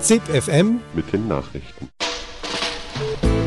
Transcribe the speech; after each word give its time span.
ZIP 0.00 0.22
FM 0.42 0.80
mit 0.94 1.12
den 1.12 1.28
Nachrichten. 1.28 1.88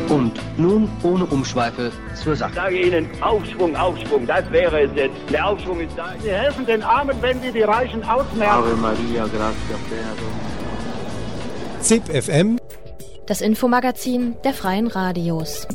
Und 0.08 0.32
nun 0.58 0.90
ohne 1.02 1.24
Umschweife 1.26 1.90
zur 2.22 2.34
Ich 2.34 2.38
Sache. 2.38 2.54
sage 2.54 2.78
Ihnen, 2.78 3.08
Aufschwung, 3.22 3.74
Aufschwung, 3.74 4.26
das 4.26 4.50
wäre 4.52 4.82
es 4.82 4.90
jetzt. 4.94 5.14
Der 5.32 5.46
Aufschwung 5.48 5.80
ist 5.80 5.96
da. 5.96 6.12
Sie 6.22 6.30
helfen 6.30 6.66
den 6.66 6.82
Armen, 6.82 7.16
wenn 7.22 7.40
sie 7.40 7.50
die 7.50 7.62
Reichen 7.62 8.04
ausmerken. 8.04 8.52
Ave 8.52 8.76
Maria, 8.76 9.26
plena 9.26 9.52
ZIP 11.80 12.02
FM 12.22 12.58
Das 13.26 13.40
Infomagazin 13.40 14.36
der 14.44 14.52
Freien 14.52 14.86
Radios. 14.86 15.66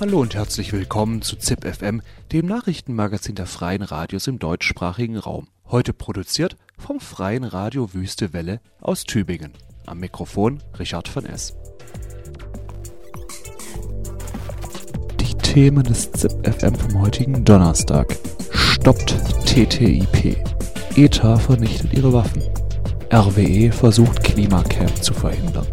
Hallo 0.00 0.22
und 0.22 0.34
herzlich 0.34 0.72
willkommen 0.72 1.20
zu 1.20 1.36
ZIP 1.36 1.76
FM, 1.76 2.00
dem 2.32 2.46
Nachrichtenmagazin 2.46 3.34
der 3.34 3.44
Freien 3.44 3.82
Radios 3.82 4.28
im 4.28 4.38
deutschsprachigen 4.38 5.18
Raum. 5.18 5.48
Heute 5.66 5.92
produziert 5.92 6.56
vom 6.78 7.00
Freien 7.00 7.44
Radio 7.44 7.92
Wüste 7.92 8.32
Welle 8.32 8.62
aus 8.80 9.04
Tübingen. 9.04 9.52
Am 9.84 10.00
Mikrofon 10.00 10.62
Richard 10.78 11.06
von 11.06 11.26
S. 11.26 11.54
Die 15.20 15.34
Themen 15.34 15.84
des 15.84 16.10
ZIP 16.12 16.46
FM 16.46 16.74
vom 16.76 17.02
heutigen 17.02 17.44
Donnerstag. 17.44 18.16
Stoppt 18.54 19.14
TTIP. 19.44 20.42
ETA 20.96 21.36
vernichtet 21.36 21.92
ihre 21.92 22.14
Waffen. 22.14 22.42
RWE 23.12 23.70
versucht 23.70 24.24
Klimacamp 24.24 25.04
zu 25.04 25.12
verhindern. 25.12 25.66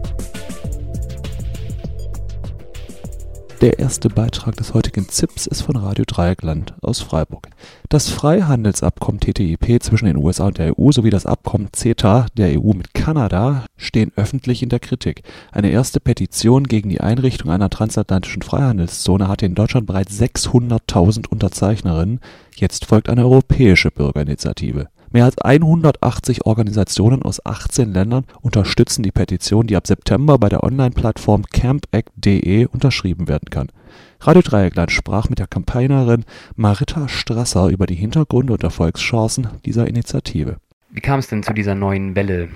Der 3.61 3.79
erste 3.79 4.09
Beitrag 4.09 4.55
des 4.55 4.75
heutigen 4.75 5.09
ZIPs 5.09 5.47
ist 5.47 5.63
von 5.63 5.77
Radio 5.77 6.05
Dreieckland 6.05 6.75
aus 6.81 7.01
Freiburg. 7.01 7.47
Das 7.89 8.07
Freihandelsabkommen 8.07 9.19
TTIP 9.19 9.81
zwischen 9.81 10.05
den 10.05 10.17
USA 10.17 10.45
und 10.45 10.59
der 10.59 10.77
EU 10.77 10.91
sowie 10.91 11.09
das 11.09 11.25
Abkommen 11.25 11.69
CETA 11.73 12.27
der 12.37 12.61
EU 12.61 12.73
mit 12.73 12.93
Kanada 12.93 13.65
stehen 13.75 14.11
öffentlich 14.15 14.61
in 14.61 14.69
der 14.69 14.79
Kritik. 14.79 15.23
Eine 15.51 15.71
erste 15.71 15.99
Petition 15.99 16.65
gegen 16.65 16.89
die 16.89 17.01
Einrichtung 17.01 17.49
einer 17.49 17.71
transatlantischen 17.71 18.43
Freihandelszone 18.43 19.27
hatte 19.27 19.47
in 19.47 19.55
Deutschland 19.55 19.87
bereits 19.87 20.21
600.000 20.21 21.27
Unterzeichnerinnen. 21.27 22.19
Jetzt 22.55 22.85
folgt 22.85 23.09
eine 23.09 23.23
europäische 23.23 23.89
Bürgerinitiative. 23.89 24.87
Mehr 25.11 25.23
als 25.23 25.37
180 25.37 26.45
Organisationen 26.45 27.23
aus 27.23 27.45
18 27.45 27.93
Ländern 27.93 28.25
unterstützen 28.41 29.03
die 29.03 29.11
Petition, 29.11 29.65
die 29.65 29.77
ab 29.77 29.87
September 29.87 30.37
bei 30.37 30.49
der 30.49 30.63
Online-Plattform 30.63 31.43
campact.de 31.43 32.65
unterschrieben 32.65 33.29
werden 33.29 33.49
kann. 33.49 33.71
Radio 34.19 34.41
Dreieckland 34.41 34.91
sprach 34.91 35.29
mit 35.29 35.39
der 35.39 35.47
Campaignerin 35.47 36.25
Marita 36.57 37.07
Strasser 37.07 37.69
über 37.69 37.85
die 37.85 37.95
Hintergründe 37.95 38.53
und 38.53 38.63
Erfolgschancen 38.63 39.47
dieser 39.65 39.87
Initiative. 39.87 40.57
Wie 40.89 41.01
kam 41.01 41.19
es 41.19 41.27
denn 41.27 41.41
zu 41.41 41.53
dieser 41.53 41.75
neuen 41.75 42.15
Welle? 42.15 42.49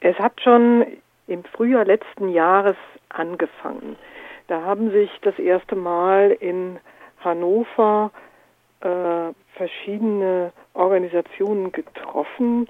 Es 0.00 0.18
hat 0.18 0.40
schon 0.42 0.84
im 1.28 1.44
Frühjahr 1.44 1.84
letzten 1.84 2.28
Jahres 2.28 2.76
angefangen. 3.08 3.96
Da 4.48 4.62
haben 4.62 4.90
sich 4.90 5.10
das 5.22 5.38
erste 5.38 5.76
Mal 5.76 6.36
in 6.40 6.78
Hannover 7.22 8.10
äh, 8.80 9.32
verschiedene 9.56 10.52
Organisationen 10.74 11.72
getroffen 11.72 12.68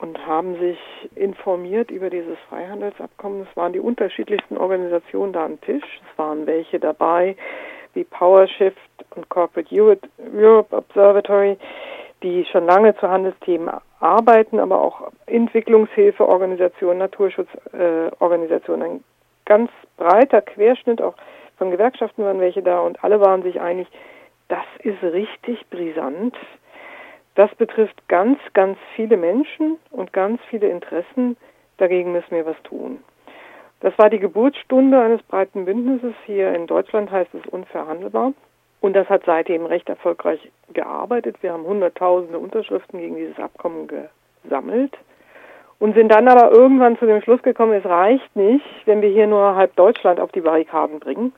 und 0.00 0.26
haben 0.26 0.58
sich 0.58 0.78
informiert 1.14 1.90
über 1.90 2.10
dieses 2.10 2.36
Freihandelsabkommen. 2.48 3.46
Es 3.48 3.56
waren 3.56 3.72
die 3.72 3.80
unterschiedlichsten 3.80 4.56
Organisationen 4.56 5.32
da 5.32 5.44
am 5.44 5.60
Tisch. 5.60 5.84
Es 5.84 6.18
waren 6.18 6.46
welche 6.46 6.80
dabei 6.80 7.36
wie 7.94 8.04
PowerShift 8.04 8.78
und 9.14 9.28
Corporate 9.28 9.68
Europe 10.34 10.74
Observatory, 10.74 11.56
die 12.22 12.44
schon 12.46 12.66
lange 12.66 12.96
zu 12.96 13.08
Handelsthemen 13.08 13.70
arbeiten, 14.00 14.58
aber 14.58 14.80
auch 14.80 15.10
Entwicklungshilfeorganisationen, 15.26 16.98
Naturschutzorganisationen. 16.98 18.90
Ein 18.90 19.04
ganz 19.44 19.70
breiter 19.96 20.40
Querschnitt, 20.40 21.02
auch 21.02 21.14
von 21.58 21.70
Gewerkschaften 21.70 22.24
waren 22.24 22.40
welche 22.40 22.62
da 22.62 22.80
und 22.80 23.04
alle 23.04 23.20
waren 23.20 23.42
sich 23.42 23.60
einig, 23.60 23.86
das 24.48 24.64
ist 24.80 25.02
richtig 25.02 25.68
brisant. 25.70 26.36
Das 27.34 27.54
betrifft 27.54 28.08
ganz, 28.08 28.38
ganz 28.52 28.78
viele 28.94 29.16
Menschen 29.16 29.78
und 29.90 30.12
ganz 30.12 30.40
viele 30.50 30.68
Interessen. 30.68 31.36
Dagegen 31.78 32.12
müssen 32.12 32.30
wir 32.30 32.46
was 32.46 32.60
tun. 32.64 32.98
Das 33.80 33.96
war 33.98 34.10
die 34.10 34.18
Geburtsstunde 34.18 35.00
eines 35.00 35.22
breiten 35.24 35.64
Bündnisses. 35.64 36.14
Hier 36.26 36.54
in 36.54 36.66
Deutschland 36.66 37.10
heißt 37.10 37.34
es 37.34 37.46
unverhandelbar. 37.50 38.32
Und 38.80 38.94
das 38.94 39.08
hat 39.08 39.22
seitdem 39.24 39.64
recht 39.64 39.88
erfolgreich 39.88 40.50
gearbeitet. 40.72 41.36
Wir 41.40 41.52
haben 41.52 41.64
hunderttausende 41.64 42.38
Unterschriften 42.38 42.98
gegen 42.98 43.16
dieses 43.16 43.38
Abkommen 43.38 43.88
gesammelt 44.44 44.96
und 45.82 45.96
sind 45.96 46.10
dann 46.10 46.28
aber 46.28 46.52
irgendwann 46.52 46.96
zu 46.96 47.06
dem 47.06 47.22
Schluss 47.22 47.42
gekommen, 47.42 47.72
es 47.72 47.84
reicht 47.84 48.36
nicht, 48.36 48.64
wenn 48.84 49.02
wir 49.02 49.08
hier 49.08 49.26
nur 49.26 49.56
halb 49.56 49.74
Deutschland 49.74 50.20
auf 50.20 50.30
die 50.30 50.40
Barrikaden 50.40 51.00
bringen. 51.00 51.32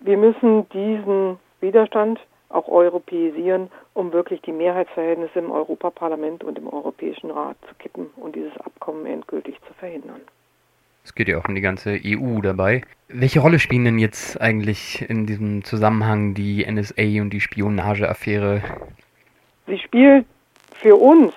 Wir 0.00 0.18
müssen 0.18 0.68
diesen 0.68 1.38
Widerstand 1.60 2.20
auch 2.50 2.68
europäisieren, 2.68 3.70
um 3.94 4.12
wirklich 4.12 4.42
die 4.42 4.52
Mehrheitsverhältnisse 4.52 5.38
im 5.38 5.50
Europaparlament 5.50 6.44
und 6.44 6.58
im 6.58 6.66
Europäischen 6.66 7.30
Rat 7.30 7.56
zu 7.68 7.74
kippen 7.76 8.06
und 8.16 8.36
dieses 8.36 8.56
Abkommen 8.58 9.06
endgültig 9.06 9.56
zu 9.66 9.72
verhindern. 9.74 10.20
Es 11.04 11.14
geht 11.14 11.28
ja 11.28 11.38
auch 11.38 11.48
um 11.48 11.54
die 11.54 11.60
ganze 11.60 11.98
EU 12.04 12.40
dabei. 12.42 12.82
Welche 13.08 13.40
Rolle 13.40 13.58
spielen 13.58 13.84
denn 13.84 13.98
jetzt 13.98 14.40
eigentlich 14.40 15.08
in 15.08 15.26
diesem 15.26 15.64
Zusammenhang 15.64 16.34
die 16.34 16.64
NSA 16.70 17.22
und 17.22 17.30
die 17.30 17.40
Spionageaffäre? 17.40 18.62
Sie 19.66 19.78
spielt 19.78 20.26
für 20.74 20.96
uns 20.96 21.32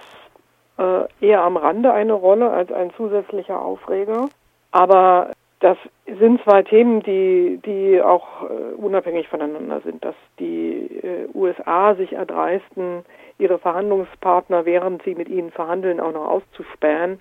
äh, 0.77 1.05
eher 1.21 1.43
am 1.43 1.57
Rande 1.57 1.93
eine 1.93 2.13
Rolle 2.13 2.49
als 2.49 2.71
ein 2.71 2.91
zusätzlicher 2.97 3.61
Aufreger. 3.61 4.29
Aber 4.71 5.31
das 5.63 5.77
sind 6.19 6.43
zwei 6.43 6.61
Themen, 6.61 7.01
die, 7.03 7.57
die 7.65 8.01
auch 8.01 8.43
äh, 8.43 8.73
unabhängig 8.75 9.29
voneinander 9.29 9.79
sind, 9.79 10.03
dass 10.03 10.15
die 10.37 10.99
äh, 11.01 11.29
USA 11.33 11.95
sich 11.95 12.11
erdreisten, 12.11 13.05
ihre 13.37 13.59
Verhandlungspartner, 13.59 14.65
während 14.65 15.03
sie 15.03 15.15
mit 15.15 15.29
ihnen 15.29 15.51
verhandeln, 15.51 16.01
auch 16.01 16.11
noch 16.11 16.27
auszuspähen. 16.27 17.19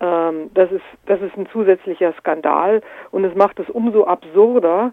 Ähm, 0.00 0.50
das, 0.54 0.72
ist, 0.72 0.82
das 1.06 1.20
ist 1.20 1.36
ein 1.36 1.48
zusätzlicher 1.52 2.12
Skandal 2.14 2.82
und 3.12 3.24
es 3.24 3.34
macht 3.36 3.60
es 3.60 3.70
umso 3.70 4.06
absurder, 4.06 4.92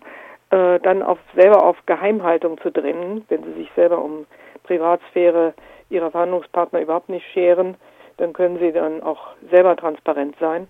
äh, 0.52 0.80
dann 0.80 1.02
auf, 1.02 1.18
selber 1.36 1.66
auf 1.66 1.78
Geheimhaltung 1.88 2.60
zu 2.60 2.70
drängen, 2.70 3.26
wenn 3.30 3.44
sie 3.46 3.54
sich 3.54 3.72
selber 3.76 3.98
um 3.98 4.28
Privatsphäre 4.62 5.56
ihrer 5.90 6.12
Verhandlungspartner 6.12 6.82
überhaupt 6.82 7.10
nicht 7.10 7.26
scheren, 7.34 7.78
dann 8.18 8.34
können 8.34 8.60
sie 8.60 8.72
dann 8.72 9.02
auch 9.02 9.30
selber 9.50 9.76
transparent 9.76 10.36
sein. 10.40 10.68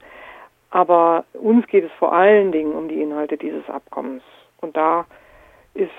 Aber 0.72 1.26
uns 1.34 1.66
geht 1.68 1.86
es 1.86 1.92
vor 1.94 2.14
allen 2.14 2.52
Dingen 2.52 2.74
um 2.74 2.88
die 2.88 3.02
Inhalte 3.02 3.38
dieses 3.38 3.68
Abkommens. 3.70 4.24
Und 4.62 4.78
da 4.78 5.06
ist 5.74 5.92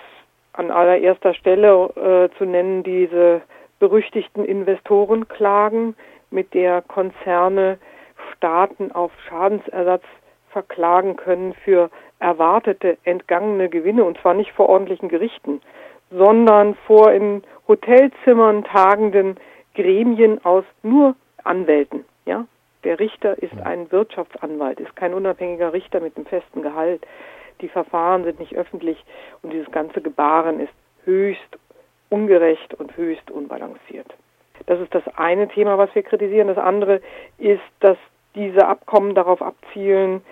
an 0.52 0.70
allererster 0.70 1.34
Stelle 1.34 1.90
äh, 1.96 2.36
zu 2.38 2.44
nennen 2.44 2.82
diese 2.82 3.42
berüchtigten 3.78 4.44
Investorenklagen, 4.44 5.96
mit 6.30 6.54
der 6.54 6.82
Konzerne 6.82 7.78
Staaten 8.36 8.92
auf 8.92 9.10
Schadensersatz 9.28 10.04
verklagen 10.50 11.16
können 11.16 11.54
für 11.64 11.90
erwartete 12.18 12.98
entgangene 13.04 13.68
Gewinne, 13.68 14.04
und 14.04 14.18
zwar 14.18 14.34
nicht 14.34 14.52
vor 14.52 14.68
ordentlichen 14.68 15.08
Gerichten, 15.08 15.60
sondern 16.10 16.74
vor 16.86 17.12
in 17.12 17.42
Hotelzimmern 17.68 18.64
tagenden 18.64 19.36
Gremien 19.74 20.44
aus 20.44 20.64
nur 20.82 21.14
Anwälten. 21.44 22.04
Der 22.84 22.98
Richter 22.98 23.42
ist 23.42 23.58
ein 23.62 23.90
Wirtschaftsanwalt, 23.92 24.80
ist 24.80 24.96
kein 24.96 25.14
unabhängiger 25.14 25.72
Richter 25.72 26.00
mit 26.00 26.16
einem 26.16 26.26
festen 26.26 26.62
Gehalt. 26.62 27.06
Die 27.60 27.68
Verfahren 27.68 28.24
sind 28.24 28.40
nicht 28.40 28.56
öffentlich 28.56 29.04
und 29.42 29.52
dieses 29.52 29.70
ganze 29.70 30.00
Gebaren 30.00 30.60
ist 30.60 30.72
höchst 31.04 31.58
ungerecht 32.08 32.74
und 32.74 32.96
höchst 32.96 33.30
unbalanciert. 33.30 34.12
Das 34.66 34.80
ist 34.80 34.94
das 34.94 35.02
eine 35.16 35.48
Thema, 35.48 35.78
was 35.78 35.94
wir 35.94 36.02
kritisieren. 36.02 36.48
Das 36.48 36.58
andere 36.58 37.00
ist, 37.38 37.62
dass 37.80 37.98
diese 38.34 38.66
Abkommen 38.66 39.14
darauf 39.14 39.42
abzielen, 39.42 40.22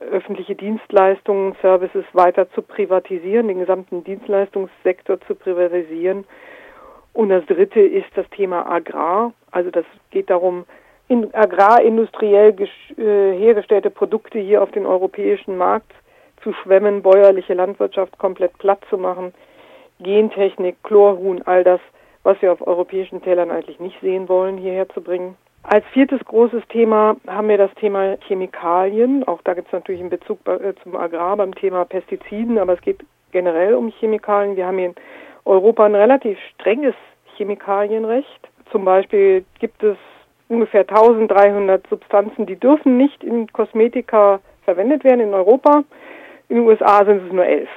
öffentliche 0.00 0.54
Dienstleistungen, 0.54 1.54
Services 1.62 2.04
weiter 2.12 2.50
zu 2.52 2.62
privatisieren, 2.62 3.48
den 3.48 3.60
gesamten 3.60 4.02
Dienstleistungssektor 4.04 5.20
zu 5.22 5.34
privatisieren. 5.34 6.24
Und 7.12 7.28
das 7.28 7.44
dritte 7.46 7.80
ist 7.80 8.08
das 8.14 8.28
Thema 8.30 8.66
Agrar. 8.66 9.32
Also 9.50 9.70
das 9.70 9.84
geht 10.10 10.30
darum, 10.30 10.64
in 11.12 11.34
agrarindustriell 11.34 12.54
äh, 12.58 13.38
hergestellte 13.38 13.90
Produkte 13.90 14.38
hier 14.38 14.62
auf 14.62 14.70
den 14.70 14.86
europäischen 14.86 15.58
Markt 15.58 15.92
zu 16.42 16.54
schwemmen, 16.54 17.02
bäuerliche 17.02 17.52
Landwirtschaft 17.54 18.18
komplett 18.18 18.56
platt 18.58 18.80
zu 18.88 18.96
machen, 18.96 19.34
Gentechnik, 20.00 20.76
Chlorhuhn, 20.82 21.42
all 21.42 21.64
das, 21.64 21.80
was 22.22 22.40
wir 22.40 22.50
auf 22.50 22.66
europäischen 22.66 23.20
Tellern 23.22 23.50
eigentlich 23.50 23.78
nicht 23.78 24.00
sehen 24.00 24.28
wollen, 24.28 24.56
hierher 24.56 24.88
zu 24.88 25.02
bringen. 25.02 25.36
Als 25.64 25.84
viertes 25.92 26.24
großes 26.24 26.62
Thema 26.70 27.16
haben 27.28 27.48
wir 27.48 27.58
das 27.58 27.72
Thema 27.74 28.16
Chemikalien. 28.26 29.22
Auch 29.28 29.42
da 29.44 29.54
gibt 29.54 29.68
es 29.68 29.72
natürlich 29.72 30.00
einen 30.00 30.10
Bezug 30.10 30.38
äh, 30.48 30.74
zum 30.82 30.96
Agrar 30.96 31.36
beim 31.36 31.54
Thema 31.54 31.84
Pestiziden, 31.84 32.58
aber 32.58 32.72
es 32.72 32.80
geht 32.80 33.04
generell 33.30 33.74
um 33.74 33.92
Chemikalien. 33.92 34.56
Wir 34.56 34.66
haben 34.66 34.78
hier 34.78 34.88
in 34.88 34.94
Europa 35.44 35.84
ein 35.84 35.94
relativ 35.94 36.38
strenges 36.54 36.94
Chemikalienrecht. 37.36 38.48
Zum 38.72 38.84
Beispiel 38.84 39.44
gibt 39.60 39.82
es 39.82 39.98
ungefähr 40.52 40.82
1300 40.82 41.86
Substanzen, 41.88 42.46
die 42.46 42.56
dürfen 42.56 42.96
nicht 42.96 43.24
in 43.24 43.50
Kosmetika 43.52 44.40
verwendet 44.64 45.02
werden 45.02 45.20
in 45.20 45.34
Europa. 45.34 45.84
In 46.48 46.56
den 46.56 46.66
USA 46.66 47.04
sind 47.04 47.26
es 47.26 47.32
nur 47.32 47.46
elf. 47.46 47.68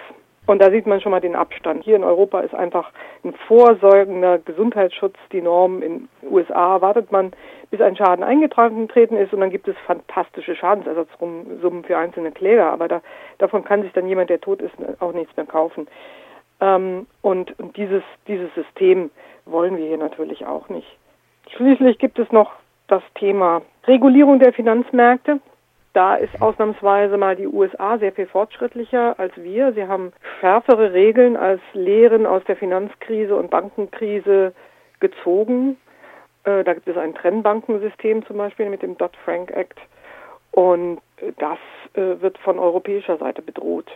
Und 0.48 0.62
da 0.62 0.70
sieht 0.70 0.86
man 0.86 1.02
schon 1.02 1.12
mal 1.12 1.22
den 1.22 1.36
Abstand. 1.36 1.84
Hier 1.84 1.96
in 1.96 2.04
Europa 2.04 2.42
ist 2.42 2.54
einfach 2.54 2.92
ein 3.24 3.34
vorsorgender 3.48 4.38
Gesundheitsschutz 4.38 5.16
die 5.32 5.42
Norm. 5.42 5.82
In 5.82 6.08
den 6.22 6.30
USA 6.30 6.82
wartet 6.82 7.12
man, 7.12 7.32
bis 7.72 7.82
ein 7.82 7.96
Schaden 7.96 8.24
eingetragen 8.24 8.88
getreten 8.88 9.18
ist 9.18 9.34
und 9.34 9.40
dann 9.40 9.50
gibt 9.50 9.68
es 9.68 9.76
fantastische 9.88 10.56
Schadensersatzsummen 10.56 11.84
für 11.84 11.98
einzelne 11.98 12.32
Kläger. 12.32 12.72
Aber 12.72 12.88
da, 12.88 13.02
davon 13.40 13.64
kann 13.64 13.82
sich 13.82 13.94
dann 13.94 14.08
jemand, 14.08 14.30
der 14.30 14.42
tot 14.42 14.62
ist, 14.62 14.74
auch 15.00 15.14
nichts 15.14 15.36
mehr 15.36 15.48
kaufen. 15.48 15.88
Ähm, 16.62 17.08
und, 17.22 17.58
und 17.60 17.76
dieses, 17.76 18.04
dieses 18.28 18.54
System 18.54 19.10
wollen 19.46 19.78
wir 19.78 19.88
hier 19.88 19.98
natürlich 19.98 20.46
auch 20.46 20.70
nicht. 20.70 20.88
Schließlich 21.56 21.98
gibt 21.98 22.20
es 22.20 22.32
noch 22.32 22.52
das 22.88 23.04
Thema 23.16 23.62
Regulierung 23.86 24.40
der 24.40 24.54
Finanzmärkte. 24.54 25.40
Da 25.94 26.16
ist 26.16 26.42
ausnahmsweise 26.42 27.18
mal 27.18 27.36
die 27.38 27.48
USA 27.48 27.98
sehr 27.98 28.12
viel 28.12 28.28
fortschrittlicher 28.28 29.18
als 29.18 29.32
wir. 29.38 29.72
Sie 29.74 29.88
haben 29.88 30.12
schärfere 30.40 30.92
Regeln 30.92 31.38
als 31.38 31.62
Lehren 31.74 32.26
aus 32.26 32.44
der 32.46 32.58
Finanzkrise 32.58 33.36
und 33.36 33.50
Bankenkrise 33.50 34.54
gezogen. 35.00 35.78
Äh, 36.44 36.64
da 36.64 36.74
gibt 36.74 36.88
es 36.88 36.98
ein 36.98 37.16
Trennbankensystem 37.16 38.26
zum 38.26 38.38
Beispiel 38.38 38.70
mit 38.70 38.82
dem 38.82 38.98
Dodd-Frank 38.98 39.52
Act. 39.52 39.80
Und 40.52 41.00
das 41.38 41.60
äh, 41.94 42.22
wird 42.22 42.38
von 42.40 42.60
europäischer 42.60 43.18
Seite 43.18 43.42
bedroht. 43.42 43.90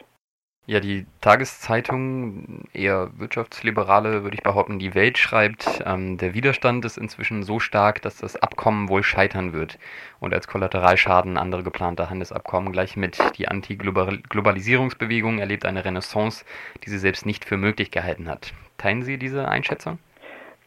Ja, 0.70 0.80
die 0.80 1.08
Tageszeitung, 1.20 2.66
eher 2.74 3.10
wirtschaftsliberale, 3.18 4.22
würde 4.22 4.36
ich 4.36 4.44
behaupten, 4.44 4.78
die 4.78 4.94
Welt 4.94 5.18
schreibt, 5.18 5.82
ähm, 5.84 6.20
der 6.20 6.36
Widerstand 6.36 6.86
ist 6.86 7.00
inzwischen 7.00 7.42
so 7.42 7.60
stark, 7.60 8.04
dass 8.04 8.18
das 8.18 8.36
Abkommen 8.36 8.88
wohl 8.88 9.02
scheitern 9.02 9.52
wird 9.52 9.80
und 10.20 10.32
als 10.32 10.48
Kollateralschaden 10.48 11.40
andere 11.40 11.64
geplante 11.64 12.12
Handelsabkommen 12.12 12.72
gleich 12.72 12.96
mit. 12.96 13.18
Die 13.40 13.48
Anti-Globalisierungsbewegung 13.48 15.40
erlebt 15.40 15.66
eine 15.66 15.84
Renaissance, 15.84 16.46
die 16.86 16.92
sie 16.92 17.00
selbst 17.00 17.26
nicht 17.26 17.46
für 17.46 17.58
möglich 17.58 17.90
gehalten 17.90 18.30
hat. 18.30 18.54
Teilen 18.78 19.02
Sie 19.02 19.18
diese 19.18 19.48
Einschätzung? 19.48 19.98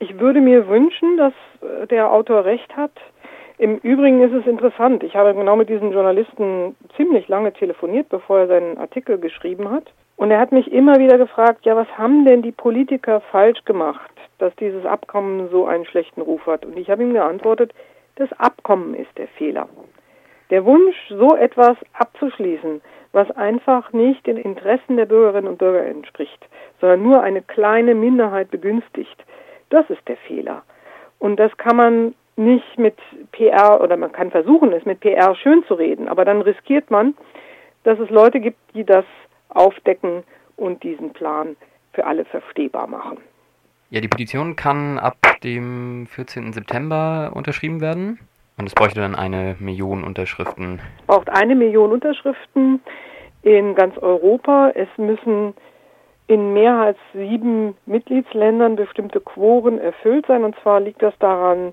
Ich 0.00 0.18
würde 0.18 0.40
mir 0.40 0.66
wünschen, 0.66 1.16
dass 1.16 1.32
äh, 1.60 1.86
der 1.86 2.10
Autor 2.10 2.44
recht 2.44 2.76
hat. 2.76 2.90
Im 3.62 3.76
Übrigen 3.76 4.20
ist 4.22 4.32
es 4.32 4.44
interessant. 4.44 5.04
Ich 5.04 5.14
habe 5.14 5.36
genau 5.36 5.54
mit 5.54 5.68
diesem 5.68 5.92
Journalisten 5.92 6.74
ziemlich 6.96 7.28
lange 7.28 7.52
telefoniert, 7.52 8.08
bevor 8.08 8.40
er 8.40 8.46
seinen 8.48 8.76
Artikel 8.76 9.18
geschrieben 9.18 9.70
hat. 9.70 9.84
Und 10.16 10.32
er 10.32 10.40
hat 10.40 10.50
mich 10.50 10.72
immer 10.72 10.98
wieder 10.98 11.16
gefragt, 11.16 11.64
ja, 11.64 11.76
was 11.76 11.86
haben 11.96 12.24
denn 12.24 12.42
die 12.42 12.50
Politiker 12.50 13.20
falsch 13.20 13.64
gemacht, 13.64 14.10
dass 14.38 14.52
dieses 14.56 14.84
Abkommen 14.84 15.48
so 15.52 15.64
einen 15.64 15.84
schlechten 15.86 16.22
Ruf 16.22 16.44
hat? 16.46 16.66
Und 16.66 16.76
ich 16.76 16.90
habe 16.90 17.04
ihm 17.04 17.12
geantwortet, 17.12 17.72
das 18.16 18.32
Abkommen 18.32 18.94
ist 18.94 19.16
der 19.16 19.28
Fehler. 19.28 19.68
Der 20.50 20.64
Wunsch, 20.64 20.96
so 21.10 21.36
etwas 21.36 21.76
abzuschließen, 21.92 22.80
was 23.12 23.30
einfach 23.30 23.92
nicht 23.92 24.26
den 24.26 24.38
Interessen 24.38 24.96
der 24.96 25.06
Bürgerinnen 25.06 25.46
und 25.46 25.58
Bürger 25.58 25.86
entspricht, 25.86 26.48
sondern 26.80 27.04
nur 27.04 27.22
eine 27.22 27.42
kleine 27.42 27.94
Minderheit 27.94 28.50
begünstigt, 28.50 29.24
das 29.70 29.88
ist 29.88 30.02
der 30.08 30.16
Fehler. 30.16 30.64
Und 31.20 31.36
das 31.36 31.56
kann 31.58 31.76
man 31.76 32.14
nicht 32.36 32.78
mit 32.78 32.96
PR 33.32 33.80
oder 33.80 33.96
man 33.96 34.12
kann 34.12 34.30
versuchen, 34.30 34.72
es 34.72 34.84
mit 34.84 35.00
PR 35.00 35.34
schön 35.34 35.64
zu 35.68 35.74
reden, 35.74 36.08
aber 36.08 36.24
dann 36.24 36.40
riskiert 36.42 36.90
man, 36.90 37.14
dass 37.84 37.98
es 37.98 38.10
Leute 38.10 38.40
gibt, 38.40 38.58
die 38.74 38.84
das 38.84 39.04
aufdecken 39.48 40.24
und 40.56 40.82
diesen 40.82 41.12
Plan 41.12 41.56
für 41.92 42.06
alle 42.06 42.24
verstehbar 42.24 42.86
machen. 42.86 43.18
Ja, 43.90 44.00
die 44.00 44.08
Petition 44.08 44.56
kann 44.56 44.98
ab 44.98 45.18
dem 45.44 46.06
14. 46.06 46.52
September 46.52 47.32
unterschrieben 47.34 47.80
werden 47.82 48.18
und 48.56 48.66
es 48.66 48.74
bräuchte 48.74 49.00
dann 49.00 49.14
eine 49.14 49.56
Million 49.58 50.04
Unterschriften. 50.04 50.80
Es 51.00 51.06
braucht 51.06 51.28
eine 51.28 51.54
Million 51.54 51.92
Unterschriften 51.92 52.80
in 53.42 53.74
ganz 53.74 53.98
Europa. 53.98 54.70
Es 54.74 54.88
müssen 54.96 55.54
in 56.26 56.54
mehr 56.54 56.74
als 56.76 56.98
sieben 57.12 57.74
Mitgliedsländern 57.86 58.76
bestimmte 58.76 59.20
Quoren 59.20 59.78
erfüllt 59.78 60.26
sein. 60.26 60.44
Und 60.44 60.56
zwar 60.62 60.80
liegt 60.80 61.02
das 61.02 61.14
daran, 61.18 61.72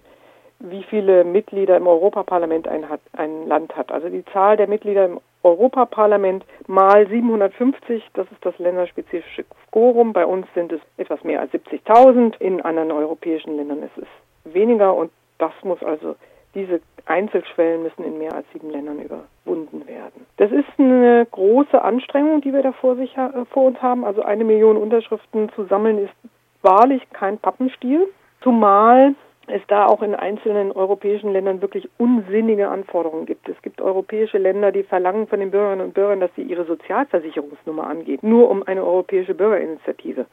wie 0.60 0.84
viele 0.84 1.24
Mitglieder 1.24 1.78
im 1.78 1.88
Europaparlament 1.88 2.68
ein, 2.68 2.90
hat, 2.90 3.02
ein 3.14 3.48
Land 3.48 3.76
hat. 3.76 3.92
Also 3.92 4.10
die 4.10 4.26
Zahl 4.26 4.58
der 4.58 4.68
Mitglieder 4.68 5.06
im 5.06 5.20
Europaparlament 5.44 6.44
mal 6.68 7.08
750, 7.08 8.04
das 8.14 8.28
ist 8.32 8.46
das 8.46 8.58
länderspezifische 8.60 9.46
Quorum. 9.72 10.12
Bei 10.12 10.26
uns 10.26 10.48
sind 10.54 10.74
es 10.74 10.82
etwas 10.98 11.24
mehr 11.24 11.40
als 11.40 11.54
70.000. 11.54 12.40
In 12.40 12.62
anderen 12.62 12.92
europäischen 12.92 13.56
Ländern 13.56 13.84
ist 13.84 13.98
es 13.98 14.54
weniger 14.54 14.94
und 14.94 15.12
das 15.38 15.54
muss 15.64 15.82
also, 15.82 16.16
diese 16.54 16.82
Einzelschwellen 17.06 17.84
müssen 17.84 18.04
in 18.04 18.18
mehr 18.18 18.34
als 18.34 18.46
sieben 18.52 18.70
Ländern 18.70 19.00
überwunden 19.00 19.88
werden. 19.88 20.26
Das 20.38 20.52
ist 20.52 20.68
eine 20.78 21.26
große 21.32 21.82
Anstrengung, 21.82 22.42
die 22.42 22.54
wir 22.54 22.64
da 22.64 22.74
vor, 22.74 22.96
sich, 22.96 23.16
äh, 23.16 23.46
vor 23.52 23.66
uns 23.66 23.82
haben. 23.82 24.04
Also 24.04 24.24
eine 24.24 24.44
Million 24.44 24.76
Unterschriften 24.76 25.50
zu 25.56 25.66
sammeln 25.66 26.00
ist 26.00 26.14
wahrlich 26.62 27.02
kein 27.12 27.38
Pappenstiel. 27.38 28.08
Zumal 28.42 29.16
es 29.50 29.62
da 29.68 29.86
auch 29.88 30.02
in 30.02 30.16
einzelnen 30.16 30.72
europäischen 30.72 31.32
Ländern 31.32 31.62
wirklich 31.62 31.90
unsinnige 31.98 32.70
Anforderungen 32.70 33.26
gibt. 33.26 33.50
Es 33.50 33.62
gibt 33.62 33.82
europäische 33.82 34.38
Länder, 34.38 34.72
die 34.72 34.84
verlangen 34.84 35.28
von 35.28 35.40
den 35.40 35.52
Bürgerinnen 35.52 35.86
und 35.86 35.94
Bürgern, 35.94 36.20
dass 36.20 36.32
sie 36.36 36.44
ihre 36.44 36.66
Sozialversicherungsnummer 36.66 37.88
angeben, 37.88 38.30
nur 38.30 38.50
um 38.50 38.64
eine 38.64 38.84
europäische 38.84 39.34
Bürgerinitiative 39.34 40.26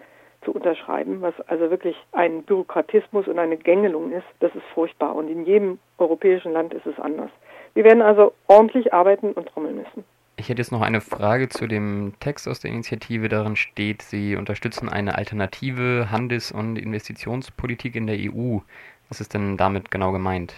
zu 0.45 0.53
unterschreiben, 0.53 1.23
was 1.23 1.35
also 1.49 1.71
wirklich 1.71 1.97
ein 2.13 2.43
Bürokratismus 2.43 3.27
und 3.27 3.39
eine 3.39 3.57
Gängelung 3.57 4.13
ist. 4.13 4.27
Das 4.41 4.55
ist 4.55 4.65
furchtbar 4.75 5.15
und 5.15 5.29
in 5.29 5.45
jedem 5.45 5.79
europäischen 5.99 6.53
Land 6.53 6.73
ist 6.73 6.87
es 6.87 6.99
anders. 6.99 7.31
Wir 7.75 7.85
werden 7.85 8.03
also 8.03 8.33
ordentlich 8.47 8.95
arbeiten 8.95 9.33
und 9.33 9.49
trommeln 9.49 9.77
müssen. 9.77 10.05
Ich 10.39 10.51
hätte 10.51 10.61
jetzt 10.61 10.71
noch 10.71 10.83
eine 10.83 11.01
Frage 11.01 11.49
zu 11.49 11.67
dem 11.67 12.13
Text 12.21 12.47
aus 12.47 12.61
der 12.61 12.71
Initiative. 12.71 13.31
Darin 13.31 13.57
steht, 13.57 14.03
Sie 14.03 14.37
unterstützen 14.37 14.91
eine 14.91 15.17
alternative 15.17 16.09
Handels- 16.11 16.53
und 16.53 16.77
Investitionspolitik 16.77 17.97
in 17.97 18.07
der 18.07 18.17
EU. 18.17 18.59
Was 19.08 19.20
ist 19.20 19.35
denn 19.35 19.56
damit 19.56 19.91
genau 19.91 20.12
gemeint? 20.12 20.55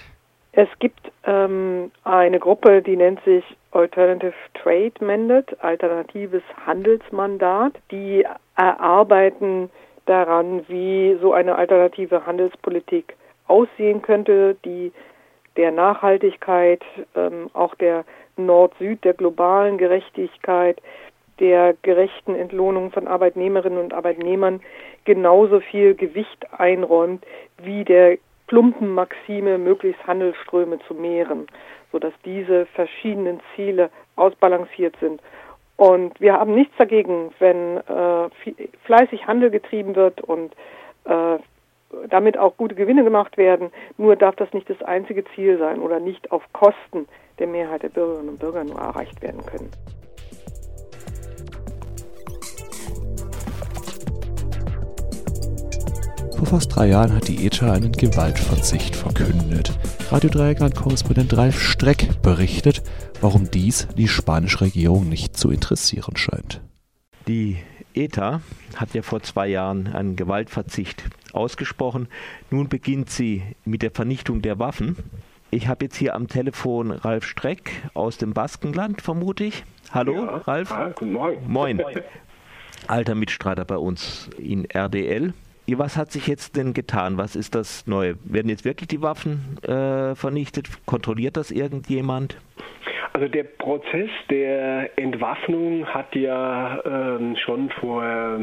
Es 0.53 0.69
gibt 0.79 1.13
ähm, 1.25 1.93
eine 2.05 2.41
Gruppe, 2.41 2.83
die 2.83 2.97
nennt 2.97 3.23
sich 3.25 3.45
Alternative 3.71 4.33
Trade 4.55 4.93
Mandate, 5.01 5.57
alternatives 5.63 6.43
Handelsmandat. 6.67 7.75
Die 7.91 8.27
erarbeiten 8.57 9.71
daran, 10.07 10.63
wie 10.69 11.17
so 11.21 11.33
eine 11.33 11.57
alternative 11.57 12.25
Handelspolitik 12.27 13.15
aussehen 13.47 14.03
könnte, 14.03 14.57
die 14.65 14.93
der 15.57 15.71
Nachhaltigkeit, 15.71 16.83
ähm, 17.15 17.51
auch 17.53 17.75
der 17.75 18.05
Nord-Süd, 18.37 19.05
der 19.05 19.15
globalen 19.15 19.77
Gerechtigkeit, 19.77 20.81
der 21.41 21.75
gerechten 21.83 22.35
Entlohnung 22.35 22.91
von 22.91 23.07
Arbeitnehmerinnen 23.07 23.79
und 23.79 23.93
Arbeitnehmern 23.93 24.61
genauso 25.05 25.61
viel 25.61 25.95
Gewicht 25.95 26.47
einräumt 26.53 27.25
wie 27.59 27.85
der 27.85 28.19
plumpen 28.49 28.93
Maxime, 28.93 29.59
möglichst 29.59 30.05
Handelsströme 30.07 30.79
zu 30.89 30.95
mehren, 30.95 31.47
sodass 31.93 32.13
diese 32.25 32.67
verschiedenen 32.67 33.41
Ziele 33.55 33.91
ausbalanciert 34.17 34.97
sind. 35.01 35.21
Und 35.77 36.21
wir 36.21 36.33
haben 36.33 36.55
nichts 36.55 36.75
dagegen, 36.77 37.31
wenn 37.39 37.77
äh, 37.77 38.29
fleißig 38.85 39.27
Handel 39.29 39.51
getrieben 39.51 39.95
wird 39.95 40.21
und 40.21 40.53
äh, 41.05 41.39
damit 42.09 42.37
auch 42.37 42.57
gute 42.57 42.75
Gewinne 42.75 43.05
gemacht 43.05 43.37
werden. 43.37 43.71
Nur 43.97 44.17
darf 44.17 44.35
das 44.37 44.53
nicht 44.53 44.69
das 44.69 44.83
einzige 44.83 45.25
Ziel 45.35 45.59
sein 45.59 45.79
oder 45.79 46.01
nicht 46.01 46.33
auf 46.33 46.43
Kosten 46.53 47.07
der 47.39 47.47
Mehrheit 47.47 47.83
der 47.83 47.91
Bürgerinnen 47.91 48.31
und 48.31 48.41
Bürger 48.41 48.65
nur 48.65 48.79
erreicht 48.79 49.23
werden 49.23 49.45
können. 49.47 49.71
Vor 56.39 56.47
fast 56.47 56.77
drei 56.77 56.87
Jahren 56.87 57.17
hat 57.17 57.27
die 57.27 57.45
ETA 57.45 57.73
einen 57.73 57.91
Gewaltverzicht 57.91 58.95
verkündet. 58.95 59.77
Radio 60.13 60.31
Dreieckland-Korrespondent 60.31 61.37
Ralf 61.37 61.61
Streck 61.61 62.23
berichtet, 62.23 62.81
warum 63.21 63.51
dies 63.51 63.89
die 63.97 64.07
spanische 64.07 64.61
Regierung 64.61 65.09
nicht 65.09 65.37
zu 65.37 65.51
interessieren 65.51 66.17
scheint. 66.17 66.61
Die 67.27 67.57
ETA 67.93 68.41
hat 68.77 68.95
ja 68.95 69.03
vor 69.03 69.21
zwei 69.21 69.49
Jahren 69.49 69.89
einen 69.89 70.15
Gewaltverzicht 70.15 71.03
ausgesprochen. 71.33 72.07
Nun 72.53 72.69
beginnt 72.69 73.11
sie 73.11 73.43
mit 73.65 73.83
der 73.83 73.91
Vernichtung 73.91 74.41
der 74.41 74.61
Waffen. 74.61 74.95
Ich 75.51 75.67
habe 75.67 75.87
jetzt 75.87 75.97
hier 75.97 76.15
am 76.15 76.29
Telefon 76.29 76.93
Ralf 76.93 77.25
Streck 77.25 77.73
aus 77.95 78.17
dem 78.17 78.33
Baskenland, 78.33 79.03
vermute 79.03 79.43
ich. 79.43 79.65
Hallo, 79.91 80.25
ja, 80.25 80.37
Ralf. 80.37 80.73
Guten 80.95 81.15
Morgen. 81.15 81.53
Moin. 81.53 81.83
Alter 82.87 83.17
Mitstreiter 83.17 83.65
bei 83.65 83.77
uns 83.77 84.31
in 84.39 84.67
RDL. 84.67 85.35
Was 85.77 85.97
hat 85.97 86.13
sich 86.13 86.27
jetzt 86.27 86.57
denn 86.57 86.73
getan? 86.73 87.19
Was 87.19 87.37
ist 87.37 87.55
das 87.55 87.87
Neue? 87.87 88.17
Werden 88.25 88.49
jetzt 88.49 88.65
wirklich 88.65 88.89
die 88.89 89.03
Waffen 89.03 89.59
äh, 89.63 90.15
vernichtet? 90.15 90.69
Kontrolliert 90.87 91.37
das 91.37 91.51
irgendjemand? 91.51 92.39
Also 93.13 93.29
der 93.29 93.45
Prozess 93.45 94.11
der 94.31 94.97
Entwaffnung 94.99 95.85
hat 95.87 96.15
ja 96.15 96.81
ähm, 96.85 97.37
schon 97.45 97.69
vor 97.81 98.05
äh, 98.05 98.39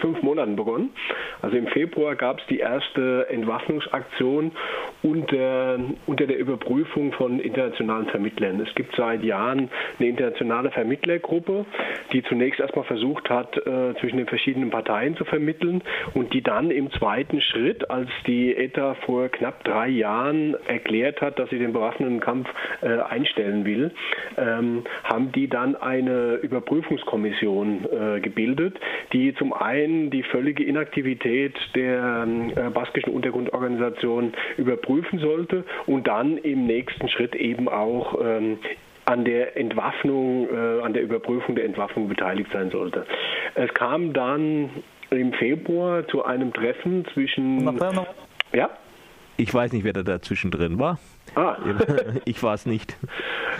fünf 0.00 0.22
Monaten 0.22 0.56
begonnen. 0.56 0.90
Also 1.42 1.56
im 1.56 1.66
Februar 1.68 2.16
gab 2.16 2.40
es 2.40 2.46
die 2.46 2.58
erste 2.58 3.26
Entwaffnungsaktion 3.30 4.52
unter, 5.02 5.78
unter 6.06 6.26
der 6.26 6.38
Überprüfung 6.38 7.12
von 7.12 7.40
internationalen 7.40 8.06
Vermittlern. 8.06 8.60
Es 8.60 8.74
gibt 8.74 8.94
seit 8.96 9.22
Jahren 9.22 9.70
eine 9.98 10.08
internationale 10.08 10.70
Vermittlergruppe, 10.70 11.64
die 12.12 12.22
zunächst 12.24 12.60
erstmal 12.60 12.84
versucht 12.84 13.30
hat, 13.30 13.56
äh, 13.56 13.94
zwischen 14.00 14.16
den 14.18 14.26
verschiedenen 14.26 14.70
Parteien 14.70 15.16
zu 15.16 15.24
vermitteln 15.24 15.82
und 16.14 16.32
die 16.32 16.42
dann 16.42 16.70
im 16.70 16.90
zweiten 16.92 17.40
Schritt, 17.40 17.90
als 17.90 18.08
die 18.26 18.54
ETA 18.54 18.94
vor 19.06 19.28
knapp 19.28 19.62
drei 19.64 19.88
Jahren 19.88 20.56
erklärt 20.66 21.20
hat, 21.20 21.38
dass 21.38 21.50
sie 21.50 21.58
den 21.58 21.72
bewaffneten 21.72 22.20
Kampf 22.20 22.48
äh, 22.82 22.98
einstellen 23.00 23.64
will, 23.64 23.92
ähm, 24.36 24.84
haben 25.04 25.32
die 25.32 25.48
dann 25.48 25.76
eine 25.76 26.34
Überprüfungskommission 26.36 27.86
äh, 28.16 28.20
gebildet, 28.20 28.78
die 29.12 29.34
zum 29.34 29.52
einen 29.52 29.67
die 29.74 30.22
völlige 30.22 30.64
Inaktivität 30.64 31.54
der 31.74 32.26
äh, 32.56 32.70
baskischen 32.70 33.12
Untergrundorganisation 33.12 34.32
überprüfen 34.56 35.18
sollte 35.18 35.64
und 35.86 36.06
dann 36.06 36.38
im 36.38 36.66
nächsten 36.66 37.08
Schritt 37.08 37.34
eben 37.34 37.68
auch 37.68 38.18
ähm, 38.22 38.58
an 39.04 39.24
der 39.24 39.56
Entwaffnung, 39.56 40.48
äh, 40.50 40.82
an 40.82 40.92
der 40.92 41.02
Überprüfung 41.02 41.54
der 41.54 41.64
Entwaffnung 41.64 42.08
beteiligt 42.08 42.50
sein 42.52 42.70
sollte. 42.70 43.06
Es 43.54 43.72
kam 43.74 44.12
dann 44.12 44.70
im 45.10 45.32
Februar 45.32 46.06
zu 46.08 46.24
einem 46.24 46.52
Treffen 46.52 47.06
zwischen. 47.14 47.64
Ja? 48.52 48.70
Ich 49.36 49.54
weiß 49.54 49.72
nicht, 49.72 49.84
wer 49.84 49.92
da 49.92 50.02
dazwischen 50.02 50.50
drin 50.50 50.78
war. 50.78 50.98
Ah. 51.34 51.56
Ich 52.24 52.42
war 52.42 52.54
es 52.54 52.66
nicht. 52.66 52.96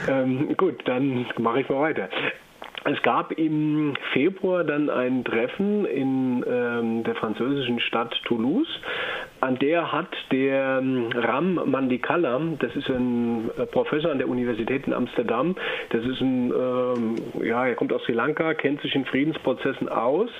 Ähm, 0.09 0.57
gut, 0.57 0.87
dann 0.87 1.27
mache 1.39 1.61
ich 1.61 1.69
mal 1.69 1.81
weiter. 1.81 2.09
Es 2.91 3.03
gab 3.03 3.33
im 3.33 3.95
Februar 4.15 4.65
dann 4.65 4.89
ein 4.89 5.23
Treffen 5.23 5.85
in 5.85 6.43
ähm, 6.49 7.05
der 7.05 7.15
französischen 7.17 7.81
Stadt 7.81 8.15
Toulouse. 8.25 8.69
An 9.41 9.59
der 9.59 9.93
hat 9.93 10.09
der 10.33 10.81
ähm, 10.81 11.11
Ram 11.15 11.61
Mandikala, 11.71 12.41
das 12.59 12.75
ist 12.75 12.89
ein 12.89 13.51
äh, 13.57 13.67
Professor 13.67 14.11
an 14.11 14.19
der 14.19 14.29
Universität 14.29 14.87
in 14.87 14.93
Amsterdam, 14.93 15.55
das 15.91 16.05
ist 16.05 16.21
ein, 16.21 16.53
ähm, 16.53 17.17
ja, 17.43 17.67
er 17.67 17.75
kommt 17.75 17.93
aus 17.93 18.03
Sri 18.05 18.13
Lanka, 18.13 18.55
kennt 18.55 18.81
sich 18.83 18.95
in 18.95 19.05
Friedensprozessen 19.05 19.89
aus. 19.89 20.31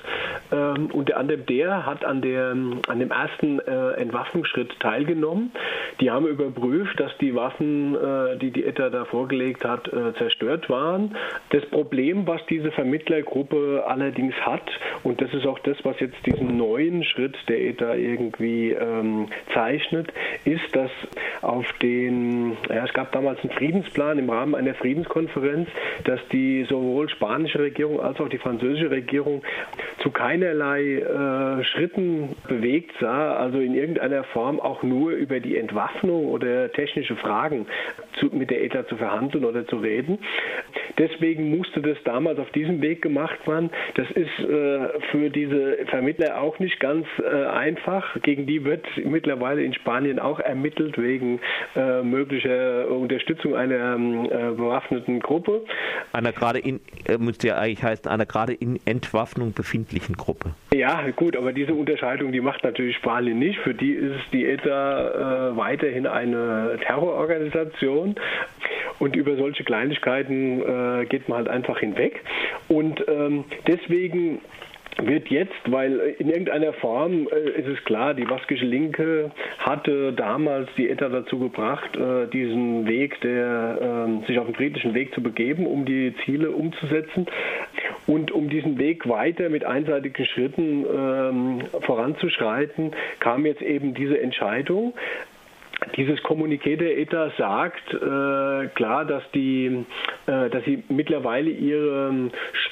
Ähm, 0.51 0.89
unter 0.91 1.17
anderem 1.17 1.45
der 1.45 1.85
hat 1.85 2.03
an, 2.03 2.21
der, 2.21 2.51
an 2.51 2.99
dem 2.99 3.11
ersten 3.11 3.59
äh, 3.59 3.91
Entwaffnungsschritt 3.93 4.79
teilgenommen. 4.79 5.51
Die 6.01 6.11
haben 6.11 6.27
überprüft, 6.27 6.99
dass 6.99 7.17
die 7.19 7.35
Waffen, 7.35 7.95
äh, 7.95 8.37
die 8.37 8.51
die 8.51 8.65
ETA 8.65 8.89
da 8.89 9.05
vorgelegt 9.05 9.65
hat, 9.65 9.87
äh, 9.87 10.13
zerstört 10.17 10.69
waren. 10.69 11.15
Das 11.51 11.65
Problem, 11.67 12.27
was 12.27 12.45
diese 12.47 12.71
Vermittlergruppe 12.71 13.83
allerdings 13.87 14.35
hat, 14.41 14.69
und 15.03 15.21
das 15.21 15.33
ist 15.33 15.45
auch 15.45 15.59
das, 15.59 15.77
was 15.83 15.99
jetzt 15.99 16.17
diesen 16.25 16.57
neuen 16.57 17.03
Schritt 17.03 17.37
der 17.47 17.61
ETA 17.61 17.95
irgendwie 17.95 18.75
ähm, 18.89 19.27
zeichnet, 19.53 20.11
ist, 20.45 20.75
dass 20.75 20.91
auf 21.41 21.65
den, 21.81 22.57
ja, 22.69 22.85
es 22.85 22.93
gab 22.93 23.11
damals 23.11 23.39
einen 23.41 23.51
Friedensplan 23.51 24.19
im 24.19 24.29
Rahmen 24.29 24.55
einer 24.55 24.73
Friedenskonferenz, 24.73 25.69
dass 26.03 26.19
die 26.31 26.65
sowohl 26.69 27.09
spanische 27.09 27.59
Regierung 27.59 27.99
als 27.99 28.19
auch 28.19 28.29
die 28.29 28.37
französische 28.37 28.91
Regierung 28.91 29.43
zu 30.01 30.11
keinerlei 30.11 30.95
äh, 30.95 31.63
Schritten 31.63 32.35
bewegt 32.47 32.91
sah, 32.99 33.35
also 33.35 33.59
in 33.59 33.73
irgendeiner 33.73 34.23
Form 34.23 34.59
auch 34.59 34.83
nur 34.83 35.11
über 35.11 35.39
die 35.39 35.57
Entwaffnung 35.57 36.27
oder 36.27 36.71
technische 36.71 37.15
Fragen 37.15 37.67
zu, 38.19 38.27
mit 38.27 38.49
der 38.49 38.63
ETA 38.63 38.87
zu 38.87 38.97
verhandeln 38.97 39.45
oder 39.45 39.65
zu 39.67 39.77
reden. 39.77 40.19
Deswegen 40.97 41.55
musste 41.55 41.81
das 41.81 41.97
damals 42.03 42.39
auf 42.39 42.49
diesem 42.51 42.81
Weg 42.81 43.01
gemacht 43.01 43.47
werden. 43.47 43.69
Das 43.95 44.09
ist 44.11 44.39
äh, 44.39 44.99
für 45.11 45.29
diese 45.29 45.85
Vermittler 45.87 46.41
auch 46.41 46.59
nicht 46.59 46.79
ganz 46.79 47.07
äh, 47.19 47.45
einfach. 47.45 48.17
Gegen 48.21 48.45
die 48.45 48.65
wird 48.65 48.78
mittlerweile 49.03 49.63
in 49.63 49.73
Spanien 49.73 50.19
auch 50.19 50.39
ermittelt 50.39 50.97
wegen 50.97 51.39
äh, 51.75 52.01
möglicher 52.01 52.89
Unterstützung 52.89 53.55
einer 53.55 53.95
ähm, 53.95 54.25
äh, 54.25 54.51
bewaffneten 54.51 55.19
Gruppe. 55.19 55.63
Einer 56.13 56.31
gerade 56.31 56.59
in, 56.59 56.79
äh, 57.07 57.17
müsste 57.17 57.47
ja 57.49 57.57
eigentlich 57.57 57.83
heißen, 57.83 58.09
einer 58.09 58.25
gerade 58.25 58.53
in 58.53 58.79
Entwaffnung 58.85 59.53
befindlichen 59.53 60.15
Gruppe. 60.15 60.51
Ja, 60.73 61.09
gut, 61.15 61.35
aber 61.35 61.53
diese 61.53 61.73
Unterscheidung, 61.73 62.31
die 62.31 62.41
macht 62.41 62.63
natürlich 62.63 62.95
Spanien 62.97 63.39
nicht. 63.39 63.59
Für 63.59 63.73
die 63.73 63.93
ist 63.93 64.21
die 64.33 64.45
ETA 64.45 65.51
äh, 65.51 65.57
weiterhin 65.57 66.07
eine 66.07 66.77
Terrororganisation. 66.85 68.15
Und 68.99 69.15
über 69.15 69.35
solche 69.37 69.63
Kleinigkeiten 69.63 70.61
äh, 70.61 71.05
geht 71.05 71.29
man 71.29 71.39
halt 71.39 71.47
einfach 71.47 71.79
hinweg. 71.79 72.21
Und 72.67 73.03
ähm, 73.07 73.45
deswegen 73.65 74.41
wird 75.05 75.29
jetzt, 75.29 75.53
weil 75.65 76.15
in 76.19 76.29
irgendeiner 76.29 76.73
Form 76.73 77.27
äh, 77.27 77.59
ist 77.59 77.67
es 77.67 77.83
klar, 77.85 78.13
die 78.13 78.25
baskische 78.25 78.65
Linke 78.65 79.31
hatte 79.59 80.13
damals 80.13 80.69
die 80.77 80.89
ETA 80.89 81.09
dazu 81.09 81.39
gebracht, 81.39 81.95
äh, 81.95 82.27
diesen 82.27 82.87
Weg, 82.87 83.19
der, 83.21 84.07
äh, 84.21 84.27
sich 84.27 84.39
auf 84.39 84.45
den 84.45 84.55
friedlichen 84.55 84.93
Weg 84.93 85.13
zu 85.13 85.21
begeben, 85.21 85.65
um 85.65 85.85
die 85.85 86.13
Ziele 86.25 86.51
umzusetzen. 86.51 87.27
Und 88.07 88.31
um 88.31 88.49
diesen 88.49 88.77
Weg 88.79 89.07
weiter 89.07 89.49
mit 89.49 89.63
einseitigen 89.63 90.25
Schritten 90.25 90.85
ähm, 90.85 91.61
voranzuschreiten, 91.81 92.91
kam 93.19 93.45
jetzt 93.45 93.61
eben 93.61 93.93
diese 93.93 94.19
Entscheidung. 94.19 94.93
Dieses 95.95 96.21
Kommuniqué 96.23 96.75
der 96.77 96.97
ETA 96.97 97.31
sagt 97.37 97.93
äh, 97.93 98.67
klar, 98.75 99.05
dass, 99.05 99.23
die, 99.33 99.85
äh, 100.27 100.49
dass 100.49 100.63
sie 100.65 100.83
mittlerweile 100.89 101.49
ihre 101.49 102.29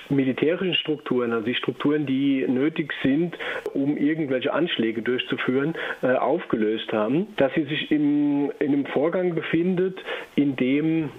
militärischen 0.09 0.75
Strukturen, 0.75 1.33
also 1.33 1.45
die 1.45 1.55
Strukturen, 1.55 2.05
die 2.05 2.45
nötig 2.47 2.93
sind, 3.03 3.37
um 3.73 3.97
irgendwelche 3.97 4.53
Anschläge 4.53 5.01
durchzuführen, 5.01 5.75
äh, 6.01 6.13
aufgelöst 6.13 6.91
haben. 6.93 7.27
Dass 7.37 7.53
sie 7.53 7.63
sich 7.63 7.91
im, 7.91 8.51
in 8.59 8.73
einem 8.73 8.85
Vorgang 8.87 9.35
befindet, 9.35 9.97
in 10.35 10.55
dem 10.55 11.09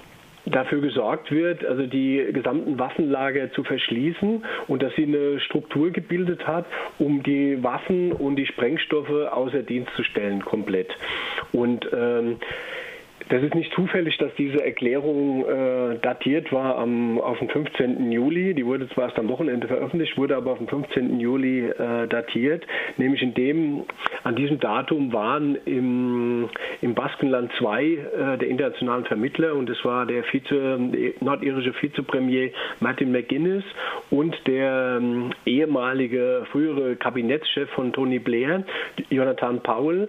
dafür 0.50 0.80
gesorgt 0.80 1.30
wird, 1.30 1.64
also 1.64 1.86
die 1.86 2.24
gesamten 2.32 2.78
Waffenlager 2.78 3.52
zu 3.52 3.64
verschließen 3.64 4.44
und 4.66 4.82
dass 4.82 4.94
sie 4.96 5.04
eine 5.04 5.40
Struktur 5.40 5.90
gebildet 5.90 6.46
hat, 6.46 6.66
um 6.98 7.22
die 7.22 7.62
Waffen 7.62 8.12
und 8.12 8.36
die 8.36 8.46
Sprengstoffe 8.46 9.10
außer 9.10 9.62
Dienst 9.62 9.92
zu 9.96 10.04
stellen, 10.04 10.44
komplett. 10.44 10.90
Und 11.52 11.88
ähm, 11.92 12.38
das 13.28 13.42
ist 13.42 13.54
nicht 13.54 13.72
zufällig, 13.74 14.16
dass 14.18 14.34
diese 14.36 14.64
Erklärung 14.64 15.44
äh, 15.44 15.98
datiert 15.98 16.50
war 16.52 16.78
am, 16.78 17.20
auf 17.20 17.38
den 17.38 17.48
15. 17.48 18.10
Juli. 18.10 18.54
Die 18.54 18.64
wurde 18.64 18.88
zwar 18.88 19.04
erst 19.04 19.18
am 19.18 19.28
Wochenende 19.28 19.66
veröffentlicht, 19.66 20.16
wurde 20.16 20.36
aber 20.36 20.52
auf 20.52 20.58
den 20.58 20.68
15. 20.68 21.20
Juli 21.20 21.66
äh, 21.68 22.06
datiert. 22.08 22.66
Nämlich 22.96 23.22
in 23.22 23.34
dem, 23.34 23.84
an 24.24 24.34
diesem 24.34 24.60
Datum 24.60 25.12
waren 25.12 25.56
im, 25.66 26.48
im 26.80 26.94
Baskenland 26.94 27.52
zwei 27.58 27.84
äh, 27.84 28.38
der 28.38 28.48
internationalen 28.48 29.04
Vermittler 29.04 29.54
und 29.54 29.68
es 29.68 29.84
war 29.84 30.06
der 30.06 30.24
Vize, 30.24 30.78
nordirische 31.20 31.74
Vizepremier 31.80 32.50
Martin 32.80 33.12
McGuinness 33.12 33.64
und 34.10 34.34
der 34.46 34.98
ähm, 35.00 35.30
ehemalige 35.44 36.46
frühere 36.50 36.96
Kabinettschef 36.96 37.68
von 37.70 37.92
Tony 37.92 38.18
Blair, 38.18 38.64
Jonathan 39.10 39.62
Powell. 39.62 40.08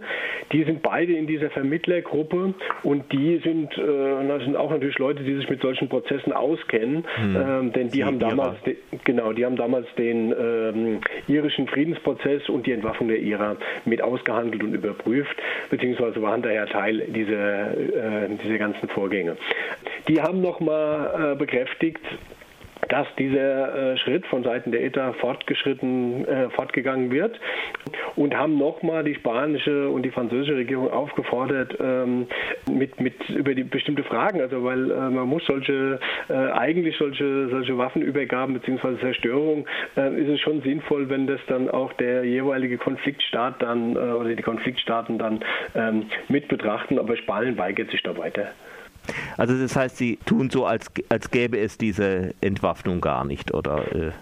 Die 0.54 0.64
sind 0.64 0.82
beide 0.82 1.14
in 1.14 1.28
dieser 1.28 1.50
Vermittlergruppe 1.50 2.54
und 2.84 3.09
die 3.12 3.39
sind, 3.44 3.78
äh, 3.78 4.28
das 4.28 4.44
sind 4.44 4.56
auch 4.56 4.72
natürlich 4.72 4.98
Leute, 5.00 5.24
die 5.24 5.36
sich 5.36 5.50
mit 5.50 5.62
solchen 5.62 5.89
Prozessen 5.89 6.34
auskennen, 6.34 7.06
hm. 7.16 7.36
ähm, 7.36 7.74
denn 7.74 7.88
die, 7.89 7.98
die 7.98 8.04
haben 8.04 8.20
damals, 8.20 8.62
de, 8.63 8.78
genau, 9.04 9.34
die 9.34 9.46
haben 9.46 9.56
damals 9.56 9.88
den 9.98 10.32
ähm, 10.32 11.00
irischen 11.28 11.68
Friedensprozess 11.68 12.48
und 12.50 12.66
die 12.66 12.72
Entwaffnung 12.72 13.10
der 13.10 13.20
IRA 13.20 13.58
mit 13.86 14.01
ausgehandelt 14.01 14.63
und 14.63 14.74
überprüft, 14.74 15.36
beziehungsweise 15.70 16.22
waren 16.22 16.42
daher 16.42 16.68
Teil 16.68 17.00
dieser, 17.08 17.72
äh, 17.72 18.30
dieser 18.44 18.58
ganzen 18.58 18.88
Vorgänge. 18.89 19.38
Die 20.08 20.22
haben 20.22 20.42
nochmal 20.42 21.34
äh, 21.34 21.36
bekräftigt, 21.36 22.01
dass 22.89 23.08
dieser 23.17 23.93
äh, 23.93 23.98
Schritt 23.98 24.25
von 24.27 24.43
Seiten 24.43 24.72
der 24.72 24.84
ETA 24.84 25.13
fortgeschritten, 25.13 26.27
äh, 26.27 26.50
fortgegangen 26.50 27.12
wird 27.12 27.39
und 28.15 28.36
haben 28.36 28.58
nochmal 28.58 29.03
die 29.03 29.15
spanische 29.15 29.89
und 29.89 30.03
die 30.03 30.12
französische 30.12 30.55
Regierung 30.55 30.91
aufgefordert, 30.91 31.77
ähm, 31.79 32.27
mit, 32.69 33.00
mit 33.00 33.29
über 33.29 33.53
die 33.53 33.63
bestimmte 33.63 34.03
Fragen, 34.03 34.41
also 34.41 34.63
weil 34.63 34.91
äh, 34.91 34.96
man 35.10 35.27
muss 35.27 35.46
solche, 35.46 36.00
äh, 36.29 36.34
eigentlich 36.34 36.98
solche, 36.98 37.50
solche 37.50 37.77
Waffenübergaben 37.77 38.60
bzw. 38.60 39.00
Zerstörung, 39.00 39.67
äh, 39.96 40.22
ist 40.22 40.29
es 40.29 40.39
schon 40.41 40.62
sinnvoll, 40.62 41.10
wenn 41.10 41.27
das 41.27 41.39
dann 41.48 41.69
auch 41.69 41.93
der 41.93 42.24
jeweilige 42.24 42.77
Konfliktstaat 42.77 43.62
dann 43.62 43.96
oder 43.96 44.36
die 44.36 44.43
Konfliktstaaten 44.43 45.17
dann 45.17 45.39
ähm, 45.75 46.05
mit 46.27 46.48
betrachten, 46.48 46.98
aber 46.98 47.15
Spanien 47.17 47.58
weigert 47.58 47.91
sich 47.91 48.01
da 48.03 48.17
weiter. 48.17 48.50
Also 49.38 49.58
das 49.58 49.75
heißt, 49.75 49.98
Sie 49.98 50.18
tun 50.25 50.50
so, 50.50 50.66
als, 50.66 50.88
als 51.10 51.32
gäbe 51.32 51.58
es 51.60 51.78
diese 51.78 52.34
Entwaffnung 52.42 53.01
gar 53.01 53.25
nicht, 53.25 53.54
oder? 53.54 54.13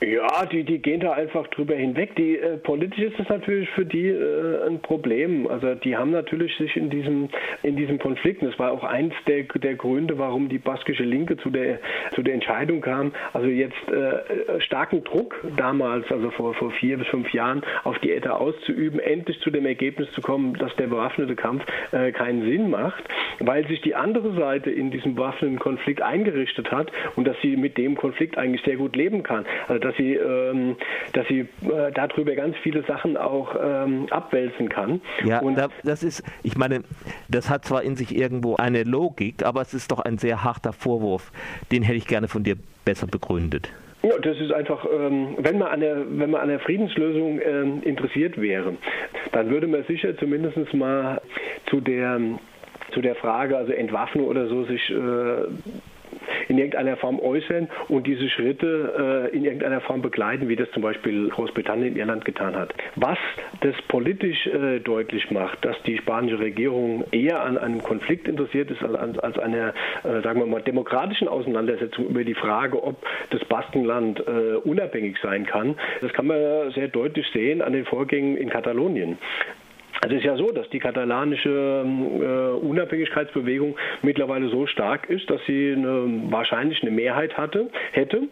Äh? 0.00 0.14
Ja, 0.14 0.44
die, 0.46 0.64
die 0.64 0.78
gehen 0.78 1.00
da 1.00 1.12
einfach 1.12 1.46
drüber 1.48 1.74
hinweg. 1.74 2.14
Die, 2.16 2.36
äh, 2.36 2.58
politisch 2.58 2.98
ist 2.98 3.18
es 3.18 3.28
natürlich 3.28 3.68
für 3.70 3.84
die 3.84 4.08
äh, 4.08 4.66
ein 4.66 4.80
Problem. 4.80 5.46
Also 5.46 5.74
die 5.74 5.96
haben 5.96 6.10
natürlich 6.10 6.56
sich 6.56 6.76
in 6.76 6.90
diesem, 6.90 7.28
in 7.62 7.76
diesem 7.76 7.98
Konflikt, 7.98 8.42
und 8.42 8.50
das 8.50 8.58
war 8.58 8.72
auch 8.72 8.84
eins 8.84 9.14
der, 9.26 9.44
der 9.44 9.74
Gründe, 9.74 10.18
warum 10.18 10.48
die 10.48 10.58
baskische 10.58 11.04
Linke 11.04 11.36
zu 11.38 11.50
der, 11.50 11.78
zu 12.14 12.22
der 12.22 12.34
Entscheidung 12.34 12.80
kam, 12.80 13.12
also 13.32 13.48
jetzt 13.48 13.76
äh, 13.88 14.60
starken 14.60 15.04
Druck 15.04 15.42
damals, 15.56 16.10
also 16.10 16.30
vor, 16.30 16.54
vor 16.54 16.70
vier 16.72 16.98
bis 16.98 17.06
fünf 17.08 17.32
Jahren, 17.32 17.62
auf 17.84 17.98
die 18.00 18.12
ETA 18.12 18.32
auszuüben, 18.32 19.00
endlich 19.00 19.40
zu 19.40 19.50
dem 19.50 19.66
Ergebnis 19.66 20.10
zu 20.12 20.20
kommen, 20.20 20.54
dass 20.54 20.74
der 20.76 20.88
bewaffnete 20.88 21.36
Kampf 21.36 21.64
äh, 21.92 22.12
keinen 22.12 22.42
Sinn 22.42 22.70
macht, 22.70 23.04
weil 23.40 23.66
sich 23.66 23.80
die 23.80 23.94
andere 23.94 24.34
Seite 24.34 24.70
in 24.70 24.90
diesem 24.90 25.14
bewaffneten 25.14 25.58
Konflikt 25.58 26.02
eingerichtet 26.02 26.70
hat 26.70 26.92
und 27.16 27.26
dass 27.26 27.36
sie 27.42 27.56
mit 27.56 27.78
dem 27.78 27.96
Konflikt 27.96 28.38
eigentlich 28.38 28.62
sehr 28.62 28.76
gut 28.76 28.96
leben 28.96 29.22
kann. 29.22 29.46
Also 29.68 29.85
dass 29.86 29.96
sie, 29.96 30.14
ähm, 30.14 30.76
dass 31.12 31.26
sie 31.28 31.40
äh, 31.40 31.92
darüber 31.94 32.34
ganz 32.34 32.56
viele 32.62 32.82
Sachen 32.82 33.16
auch 33.16 33.54
ähm, 33.62 34.06
abwälzen 34.10 34.68
kann. 34.68 35.00
Ja, 35.24 35.40
und 35.40 35.56
das 35.84 36.02
ist, 36.02 36.22
ich 36.42 36.56
meine, 36.56 36.82
das 37.28 37.48
hat 37.48 37.64
zwar 37.64 37.82
in 37.82 37.96
sich 37.96 38.16
irgendwo 38.16 38.56
eine 38.56 38.82
Logik, 38.82 39.44
aber 39.44 39.60
es 39.60 39.74
ist 39.74 39.92
doch 39.92 40.00
ein 40.00 40.18
sehr 40.18 40.42
harter 40.42 40.72
Vorwurf. 40.72 41.30
Den 41.70 41.82
hätte 41.82 41.98
ich 41.98 42.06
gerne 42.06 42.28
von 42.28 42.42
dir 42.42 42.56
besser 42.84 43.06
begründet. 43.06 43.70
Ja, 44.02 44.18
das 44.18 44.38
ist 44.38 44.52
einfach, 44.52 44.86
ähm, 44.92 45.36
wenn 45.38 45.58
man 45.58 45.68
an 45.68 45.80
der, 45.80 45.96
wenn 46.08 46.30
man 46.30 46.40
an 46.40 46.48
der 46.48 46.60
Friedenslösung 46.60 47.40
ähm, 47.40 47.82
interessiert 47.82 48.40
wäre, 48.40 48.74
dann 49.32 49.50
würde 49.50 49.66
man 49.66 49.84
sicher 49.84 50.16
zumindest 50.16 50.74
mal 50.74 51.20
zu 51.66 51.80
der 51.80 52.20
zu 52.92 53.00
der 53.00 53.16
Frage, 53.16 53.56
also 53.56 53.72
Entwaffnung 53.72 54.26
oder 54.26 54.46
so, 54.46 54.64
sich 54.64 54.90
äh, 54.90 54.94
in 56.48 56.58
irgendeiner 56.58 56.96
Form 56.96 57.20
äußern 57.20 57.68
und 57.88 58.06
diese 58.06 58.28
Schritte 58.28 59.30
äh, 59.32 59.36
in 59.36 59.44
irgendeiner 59.44 59.80
Form 59.80 60.02
begleiten, 60.02 60.48
wie 60.48 60.56
das 60.56 60.70
zum 60.72 60.82
Beispiel 60.82 61.28
Großbritannien 61.28 61.92
in 61.92 61.96
Irland 61.98 62.24
getan 62.24 62.56
hat. 62.56 62.74
Was 62.96 63.18
das 63.60 63.74
politisch 63.88 64.46
äh, 64.46 64.80
deutlich 64.80 65.30
macht, 65.30 65.64
dass 65.64 65.80
die 65.82 65.98
spanische 65.98 66.38
Regierung 66.38 67.04
eher 67.10 67.42
an 67.42 67.58
einem 67.58 67.82
Konflikt 67.82 68.28
interessiert 68.28 68.70
ist 68.70 68.82
als, 68.82 69.18
als 69.18 69.38
einer, 69.38 69.74
äh, 70.04 70.22
sagen 70.22 70.40
wir 70.40 70.46
mal, 70.46 70.62
demokratischen 70.62 71.28
Auseinandersetzung 71.28 72.06
über 72.08 72.24
die 72.24 72.34
Frage, 72.34 72.82
ob 72.82 73.04
das 73.30 73.44
Baskenland 73.44 74.20
äh, 74.20 74.56
unabhängig 74.56 75.16
sein 75.22 75.46
kann, 75.46 75.76
das 76.00 76.12
kann 76.12 76.26
man 76.26 76.70
sehr 76.72 76.88
deutlich 76.88 77.26
sehen 77.32 77.62
an 77.62 77.72
den 77.72 77.84
Vorgängen 77.84 78.36
in 78.36 78.48
Katalonien. 78.48 79.18
Also 80.06 80.14
es 80.14 80.22
ist 80.22 80.26
ja 80.26 80.36
so, 80.36 80.52
dass 80.52 80.70
die 80.70 80.78
katalanische 80.78 81.50
äh, 81.50 82.64
Unabhängigkeitsbewegung 82.64 83.76
mittlerweile 84.02 84.48
so 84.50 84.68
stark 84.68 85.10
ist, 85.10 85.28
dass 85.28 85.40
sie 85.48 85.72
eine, 85.72 86.30
wahrscheinlich 86.30 86.80
eine 86.82 86.92
Mehrheit 86.92 87.36
hatte, 87.36 87.70
hätte 87.90 88.28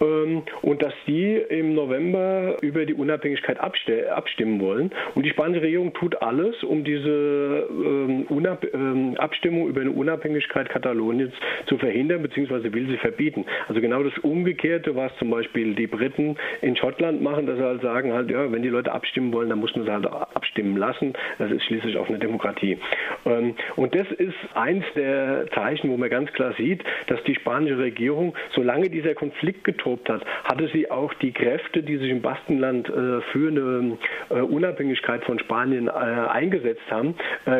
ähm, 0.00 0.42
und 0.62 0.82
dass 0.82 0.92
die 1.06 1.36
im 1.36 1.76
November 1.76 2.56
über 2.60 2.86
die 2.86 2.94
Unabhängigkeit 2.94 3.60
abstimmen 3.60 4.60
wollen. 4.60 4.90
Und 5.14 5.24
die 5.24 5.30
spanische 5.30 5.62
Regierung 5.62 5.92
tut 5.92 6.20
alles, 6.20 6.60
um 6.64 6.82
diese 6.82 7.68
ähm, 7.70 8.26
ähm, 8.74 9.14
Abstimmung 9.16 9.68
über 9.68 9.82
eine 9.82 9.92
Unabhängigkeit 9.92 10.70
Kataloniens 10.70 11.34
zu 11.66 11.78
verhindern, 11.78 12.22
beziehungsweise 12.22 12.74
will 12.74 12.88
sie 12.88 12.96
verbieten. 12.96 13.46
Also 13.68 13.80
genau 13.80 14.02
das 14.02 14.18
Umgekehrte, 14.18 14.96
was 14.96 15.16
zum 15.18 15.30
Beispiel 15.30 15.76
die 15.76 15.86
Briten 15.86 16.36
in 16.62 16.74
Schottland 16.74 17.22
machen, 17.22 17.46
dass 17.46 17.58
sie 17.58 17.64
halt 17.64 17.82
sagen, 17.82 18.12
halt, 18.12 18.28
ja, 18.28 18.50
wenn 18.50 18.62
die 18.62 18.70
Leute 18.70 18.90
abstimmen 18.90 19.32
wollen, 19.32 19.48
dann 19.48 19.60
muss 19.60 19.76
man 19.76 19.84
sie 19.84 19.92
halt 19.92 20.06
abstimmen 20.06 20.76
lassen. 20.76 21.11
Das 21.38 21.50
ist 21.50 21.64
schließlich 21.64 21.96
auch 21.96 22.08
eine 22.08 22.18
Demokratie. 22.18 22.78
Und 23.24 23.94
das 23.94 24.10
ist 24.12 24.34
eins 24.54 24.84
der 24.94 25.46
Zeichen, 25.54 25.90
wo 25.90 25.96
man 25.96 26.10
ganz 26.10 26.32
klar 26.32 26.52
sieht, 26.56 26.82
dass 27.06 27.22
die 27.24 27.34
spanische 27.34 27.78
Regierung, 27.78 28.34
solange 28.54 28.90
dieser 28.90 29.14
Konflikt 29.14 29.62
ausgetobt 29.62 30.08
hat, 30.08 30.24
hatte 30.44 30.68
sie 30.72 30.90
auch 30.90 31.12
die 31.14 31.32
Kräfte, 31.32 31.82
die 31.82 31.96
sich 31.96 32.10
im 32.10 32.22
Baskenland 32.22 32.88
äh, 32.88 33.20
für 33.32 33.48
eine 33.48 33.98
äh, 34.30 34.40
Unabhängigkeit 34.40 35.24
von 35.24 35.38
Spanien 35.38 35.88
äh, 35.88 35.90
eingesetzt 35.90 36.82
haben, 36.90 37.14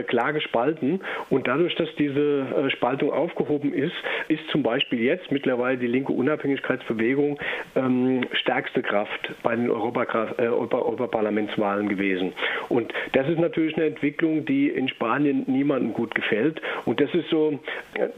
klar 0.07 0.33
gespalten. 0.33 1.01
Und 1.31 1.47
dadurch, 1.47 1.75
dass 1.77 1.89
diese 1.97 2.71
Spaltung 2.71 3.13
aufgehoben 3.13 3.73
ist, 3.73 3.95
ist 4.29 4.43
zum 4.51 4.63
Beispiel 4.63 5.01
jetzt 5.01 5.31
mittlerweile 5.31 5.79
die 5.79 5.87
linke 5.87 6.13
Unabhängigkeitsbewegung 6.13 7.39
ähm, 7.75 8.23
stärkste 8.33 8.83
Kraft 8.83 9.33
bei 9.43 9.57
den 9.57 9.71
Europaparlamentswahlen 9.71 11.89
gewesen. 11.89 12.35
Und 12.69 12.93
das 13.13 13.27
ist 13.29 13.32
natürlich 13.39 13.77
eine 13.77 13.87
Entwicklung, 13.87 14.45
die 14.45 14.69
in 14.69 14.89
Spanien 14.89 15.45
niemandem 15.47 15.93
gut 15.93 16.15
gefällt. 16.15 16.61
Und 16.85 17.01
das 17.01 17.13
ist 17.15 17.29
so 17.31 17.59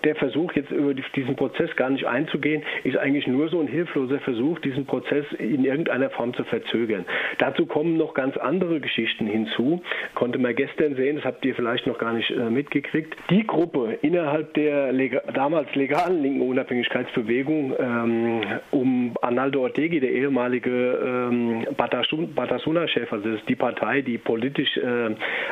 der 0.05 0.15
Versuch, 0.17 0.53
jetzt 0.53 0.71
über 0.71 0.95
diesen 0.95 1.37
Prozess 1.37 1.75
gar 1.77 1.91
nicht 1.91 2.07
einzugehen, 2.07 2.63
ist 2.85 2.97
eigentlich 2.97 3.27
nur 3.27 3.49
so 3.49 3.61
ein 3.61 3.67
hilfloser 3.67 4.21
Versuch, 4.21 4.59
diesen 4.61 4.87
Prozess 4.87 5.25
in 5.39 5.65
irgendeiner 5.65 6.11
Form 6.11 6.35
zu 6.35 6.45
verzögern. 6.45 7.05
Dazu 7.39 7.67
kommen 7.67 7.97
noch 7.97 8.15
ganz 8.15 8.37
andere 8.37 8.81
Geschichten 8.81 9.27
hinzu. 9.27 9.83
Konnte 10.15 10.39
man 10.39 10.55
gestern 10.55 10.97
sehen, 10.97 11.17
das 11.17 11.25
habt 11.25 11.45
ihr 11.45 11.55
vielleicht 11.55 11.87
noch 11.87 11.99
gar 11.99 12.13
nicht 12.13 12.31
äh, 12.31 12.51
mitgekriegt. 12.51 13.15
Die 13.31 13.47
Gruppe 13.47 13.99
innerhalb 14.03 14.55
der 14.55 14.93
lega 14.93 15.21
damals 15.33 15.75
legalen 15.75 16.23
linken 16.23 16.43
Unabhängigkeitsbewegung 16.43 17.75
ähm, 17.79 18.41
um 18.71 19.15
Arnaldo 19.21 19.63
Ortegi, 19.63 20.01
der 20.01 20.13
ehemalige 20.13 21.31
ähm, 21.31 21.67
Batasuna-Chef, 21.77 23.13
also 23.13 23.31
das 23.31 23.41
ist 23.41 23.49
die 23.49 23.57
Partei, 23.57 24.03
die 24.03 24.19
politisch 24.19 24.77
äh, 24.77 25.04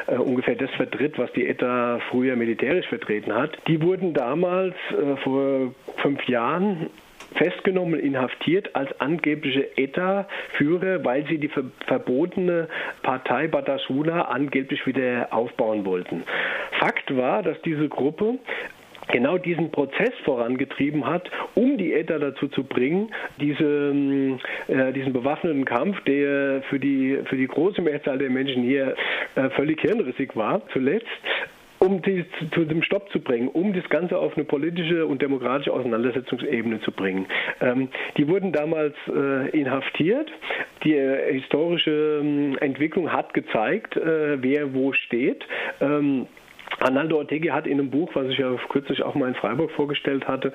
äh, 0.06 0.16
ungefähr 0.16 0.54
das 0.54 0.70
vertritt, 0.72 1.18
was 1.18 1.32
die 1.32 1.46
ETA 1.46 2.00
früher 2.10 2.36
militärisch 2.36 2.86
vertreten 2.88 3.34
hat, 3.34 3.56
die 3.66 3.80
wurden 3.82 4.14
damals 4.14 4.74
äh, 4.90 5.16
vor 5.22 5.74
fünf 5.98 6.26
Jahren 6.28 6.90
festgenommen, 7.34 7.98
inhaftiert 7.98 8.74
als 8.74 8.88
angebliche 9.00 9.76
ETA-Führer, 9.76 11.04
weil 11.04 11.26
sie 11.26 11.38
die 11.38 11.48
ver 11.48 11.64
verbotene 11.86 12.68
Partei 13.02 13.48
Batasuna 13.48 14.22
angeblich 14.26 14.86
wieder 14.86 15.28
aufbauen 15.30 15.84
wollten. 15.84 16.24
Fakt 16.78 17.16
war, 17.16 17.42
dass 17.42 17.60
diese 17.62 17.88
Gruppe 17.88 18.38
genau 19.08 19.38
diesen 19.38 19.70
Prozess 19.70 20.12
vorangetrieben 20.24 21.06
hat, 21.06 21.30
um 21.54 21.76
die 21.78 21.92
ETA 21.92 22.18
dazu 22.18 22.48
zu 22.48 22.64
bringen, 22.64 23.10
diese, 23.40 24.38
äh, 24.68 24.92
diesen 24.92 25.12
bewaffneten 25.12 25.64
Kampf, 25.64 26.00
der 26.04 26.62
für 26.68 26.78
die, 26.78 27.18
für 27.24 27.36
die 27.36 27.48
große 27.48 27.82
Mehrzahl 27.82 28.18
der 28.18 28.30
Menschen 28.30 28.62
hier 28.62 28.94
äh, 29.34 29.50
völlig 29.50 29.80
hirnrissig 29.80 30.36
war, 30.36 30.62
zuletzt 30.72 31.06
um 31.82 32.00
die 32.00 32.24
zu, 32.54 32.64
dem 32.64 32.82
Stopp 32.84 33.10
zu 33.10 33.18
bringen, 33.18 33.48
um 33.48 33.72
das 33.72 33.88
Ganze 33.88 34.16
auf 34.16 34.36
eine 34.36 34.44
politische 34.44 35.04
und 35.04 35.20
demokratische 35.20 35.72
Auseinandersetzungsebene 35.72 36.80
zu 36.82 36.92
bringen. 36.92 37.26
Ähm, 37.60 37.88
die 38.16 38.28
wurden 38.28 38.52
damals 38.52 38.94
äh, 39.08 39.50
inhaftiert. 39.50 40.30
Die 40.84 40.94
äh, 40.94 41.32
historische 41.32 42.22
äh, 42.22 42.64
Entwicklung 42.64 43.12
hat 43.12 43.34
gezeigt, 43.34 43.96
äh, 43.96 44.40
wer 44.40 44.72
wo 44.74 44.92
steht. 44.92 45.44
Ähm, 45.80 46.28
Arnaldo 46.80 47.18
Ortegi 47.18 47.48
hat 47.48 47.66
in 47.66 47.78
einem 47.78 47.90
Buch, 47.90 48.10
was 48.14 48.28
ich 48.28 48.38
ja 48.38 48.50
kürzlich 48.68 49.02
auch 49.02 49.14
mal 49.14 49.28
in 49.28 49.34
Freiburg 49.34 49.70
vorgestellt 49.72 50.26
hatte, 50.26 50.52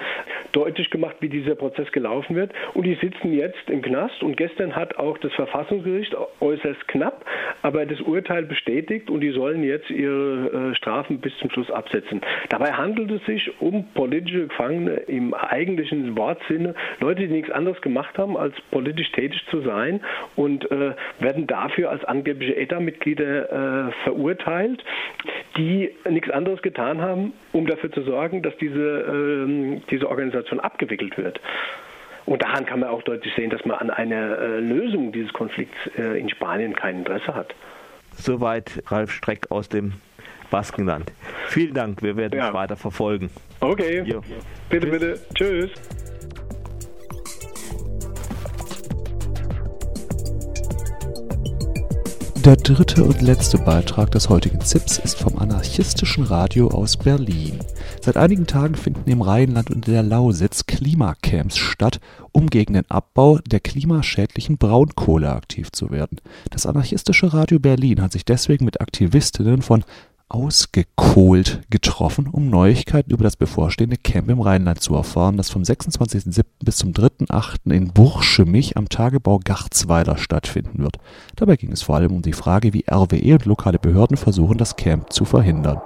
deutlich 0.51 0.89
gemacht, 0.89 1.17
wie 1.19 1.30
dieser 1.30 1.56
Prozess 1.56 1.91
gelaufen 1.91 2.36
wird. 2.36 2.51
Und 2.73 2.86
die 2.86 2.95
sitzen 2.95 3.34
jetzt 3.34 3.69
im 3.69 3.82
Knast. 3.82 4.23
Und 4.23 4.38
gestern 4.38 4.75
hat 4.75 4.97
auch 4.97 5.17
das 5.17 5.34
Verfassungsgericht 5.34 6.15
äußerst 6.39 6.88
knapp, 6.88 7.25
aber 7.62 7.86
das 7.86 8.01
Urteil 8.01 8.43
bestätigt 8.43 9.10
und 9.10 9.21
die 9.21 9.32
sollen 9.32 9.63
jetzt 9.63 9.89
ihre 9.89 10.71
äh, 10.71 10.75
Strafen 10.75 11.19
bis 11.19 11.36
zum 11.38 11.49
Schluss 11.49 11.71
absetzen. 11.71 12.21
Dabei 12.49 12.73
handelt 12.73 13.12
es 13.12 13.25
sich 13.25 13.51
um 13.62 13.86
politische 13.93 14.47
Gefangene 14.47 14.95
im 15.08 15.34
eigentlichen 15.34 16.17
Wortsinne, 16.17 16.75
Leute, 16.99 17.27
die 17.27 17.34
nichts 17.34 17.51
anderes 17.51 17.82
gemacht 17.82 18.17
haben, 18.17 18.38
als 18.38 18.56
politisch 18.71 19.12
tätig 19.12 19.41
zu 19.49 19.62
sein 19.62 20.01
und 20.36 20.69
äh, 20.71 20.93
werden 21.19 21.47
dafür 21.47 21.89
als 21.89 22.03
angebliche 22.06 22.56
ETA-Mitglieder 22.56 23.88
äh, 23.88 23.91
verurteilt, 24.03 24.84
die 25.58 25.91
nichts 26.12 26.30
anderes 26.30 26.62
getan 26.62 27.02
haben, 27.02 27.34
um 27.54 27.67
dafür 27.67 27.91
zu 27.91 28.02
sorgen, 28.04 28.41
dass 28.41 28.56
diese, 28.58 29.06
ähm, 29.08 29.82
diese 29.89 30.10
Organisation 30.10 30.60
abgewickelt 30.60 31.17
wird. 31.17 31.39
Und 32.26 32.43
daran 32.43 32.65
kann 32.65 32.82
man 32.82 32.89
auch 32.89 33.04
deutlich 33.04 33.34
sehen, 33.36 33.50
dass 33.50 33.63
man 33.65 33.78
an 33.78 33.89
einer 33.89 34.38
äh, 34.38 34.60
Lösung 34.60 35.13
dieses 35.13 35.32
Konflikts 35.32 35.78
äh, 35.98 36.20
in 36.20 36.30
Spanien 36.30 36.76
kein 36.76 37.00
Interesse 37.00 37.34
hat. 37.34 37.56
Soweit 38.12 38.84
Ralf 38.88 39.12
Streck 39.12 39.50
aus 39.50 39.70
dem 39.70 39.93
Baskenland. 40.50 41.12
Vielen 41.48 41.74
Dank, 41.74 42.02
wir 42.02 42.17
werden 42.17 42.38
ja. 42.38 42.50
es 42.50 42.54
weiter 42.54 42.76
verfolgen. 42.76 43.30
Okay, 43.60 44.04
jo. 44.06 44.22
bitte, 44.70 44.88
Tschüss. 44.88 45.00
bitte. 45.00 45.20
Tschüss. 45.36 46.16
Der 52.48 52.56
dritte 52.56 53.04
und 53.04 53.22
letzte 53.22 53.58
Beitrag 53.58 54.10
des 54.12 54.30
heutigen 54.30 54.62
ZIPs 54.62 55.00
ist 55.00 55.20
vom 55.20 55.38
anarchistischen 55.38 56.24
Radio 56.24 56.70
aus 56.70 56.96
Berlin. 56.96 57.60
Seit 58.02 58.16
einigen 58.16 58.48
Tagen 58.48 58.76
finden 58.76 59.12
im 59.12 59.22
Rheinland 59.22 59.70
und 59.70 59.86
in 59.86 59.94
der 59.94 60.02
Lausitz 60.02 60.66
Klimacamps 60.66 61.58
statt, 61.58 62.00
um 62.32 62.50
gegen 62.50 62.76
den 62.76 62.90
Abbau 62.90 63.40
der 63.40 63.60
klimaschädlichen 63.60 64.58
Braunkohle 64.58 65.30
aktiv 65.30 65.74
zu 65.74 65.92
werden. 65.92 66.22
Das 66.50 66.66
anarchistische 66.66 67.34
Radio 67.34 67.60
Berlin 67.60 68.02
hat 68.02 68.14
sich 68.14 68.24
deswegen 68.24 68.64
mit 68.64 68.80
Aktivistinnen 68.80 69.62
von 69.62 69.84
ausgekohlt 70.30 71.62
getroffen, 71.70 72.28
um 72.28 72.50
Neuigkeiten 72.50 73.12
über 73.12 73.24
das 73.24 73.38
bevorstehende 73.38 73.96
Camp 73.96 74.30
im 74.30 74.42
Rheinland 74.42 74.82
zu 74.82 74.94
erfahren, 74.94 75.38
das 75.38 75.50
vom 75.50 75.62
26.07. 75.62 76.44
bis 76.60 76.78
zum 76.78 76.92
3.08. 76.92 77.72
in 77.72 77.94
Burschemich 77.94 78.76
am 78.76 78.90
Tagebau 78.90 79.40
Garzweiler 79.44 80.18
stattfinden 80.18 80.84
wird. 80.84 80.98
Dabei 81.38 81.56
ging 81.56 81.72
es 81.72 81.82
vor 81.82 81.96
allem 81.96 82.13
um 82.13 82.22
die 82.22 82.34
Frage, 82.34 82.74
wie 82.74 82.84
RWE 82.90 83.34
und 83.34 83.46
lokale 83.46 83.80
Behörden 83.80 84.18
versuchen, 84.18 84.58
das 84.58 84.76
Camp 84.76 85.13
zu 85.13 85.24
verhindern. 85.24 85.82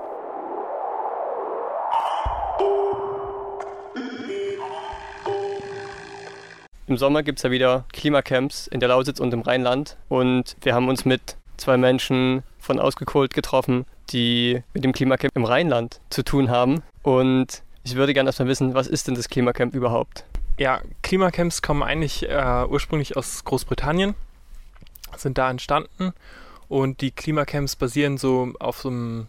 Im 6.88 6.98
Sommer 6.98 7.24
gibt 7.24 7.40
es 7.40 7.44
ja 7.44 7.52
wieder 7.52 7.86
Klimacamps 7.94 8.68
in 8.68 8.80
der 8.80 8.90
Lausitz 8.90 9.20
und 9.20 9.34
im 9.34 9.42
Rheinland 9.42 9.98
und 10.10 10.58
wir 10.62 10.74
haben 10.74 10.90
uns 10.90 11.06
mit 11.06 11.38
zwei 11.56 11.78
Menschen 11.78 12.44
von 12.60 12.80
Ausgekohlt 12.80 13.34
getroffen, 13.34 13.86
die 14.14 14.64
mit 14.74 14.84
dem 14.84 14.94
Klimacamp 14.94 15.36
im 15.36 15.46
Rheinland 15.46 16.00
zu 16.10 16.24
tun 16.24 16.50
haben. 16.50 16.84
Und 17.04 17.64
ich 17.84 17.96
würde 17.96 18.14
gerne 18.14 18.30
erstmal 18.30 18.48
wissen, 18.48 18.74
was 18.74 18.88
ist 18.88 19.08
denn 19.08 19.16
das 19.16 19.30
Klimacamp 19.30 19.74
überhaupt? 19.74 20.26
Ja, 20.58 20.82
Klimacamps 21.02 21.62
kommen 21.62 21.82
eigentlich 21.82 22.30
äh, 22.30 22.66
ursprünglich 22.70 23.18
aus 23.18 23.44
Großbritannien, 23.44 24.14
sind 25.18 25.38
da 25.38 25.50
entstanden 25.50 26.14
und 26.68 27.02
die 27.02 27.12
Klimacamps 27.12 27.76
basieren 27.76 28.18
so 28.18 28.54
auf 28.60 28.80
so 28.80 28.90
einem 28.90 29.28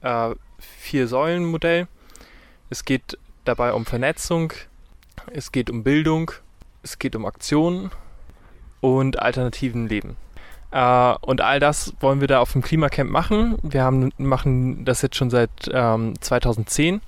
äh, 0.00 0.34
Vier-Säulen-Modell. 0.58 1.86
Es 2.70 2.84
geht 2.84 3.18
dabei 3.44 3.72
um 3.72 3.84
Vernetzung, 3.84 4.52
es 5.32 5.52
geht 5.52 5.70
um 5.70 5.82
Bildung, 5.82 6.30
es 6.82 6.98
geht 6.98 7.14
um 7.14 7.26
Aktionen 7.26 7.90
und 8.80 9.20
alternativen 9.20 9.88
Leben. 9.88 10.16
Äh, 10.70 11.14
und 11.20 11.40
all 11.40 11.60
das 11.60 11.94
wollen 12.00 12.20
wir 12.20 12.28
da 12.28 12.40
auf 12.40 12.52
dem 12.52 12.62
Klimacamp 12.62 13.10
machen. 13.10 13.58
Wir 13.62 13.82
haben, 13.82 14.12
machen 14.18 14.84
das 14.84 15.02
jetzt 15.02 15.16
schon 15.16 15.30
seit 15.30 15.50
ähm, 15.72 16.14
2010. 16.20 17.00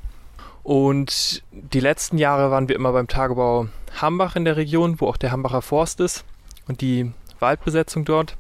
Und 0.63 1.43
die 1.51 1.81
letzten 1.81 2.19
Jahre 2.19 2.51
waren 2.51 2.69
wir 2.69 2.77
immer 2.77 2.93
beim 2.93 3.09
Tagebau 3.09 3.67
Hambach 4.01 4.37
in 4.37 4.45
der 4.45 4.57
Region, 4.57 5.01
wo 5.01 5.09
auch 5.09 5.17
der 5.17 5.33
Hambacher 5.33 5.63
Forst 5.63 6.01
ist 6.01 6.25
und 6.69 6.81
die 6.81 7.13
Waldbesetzung 7.41 8.05
dort. 8.05 8.37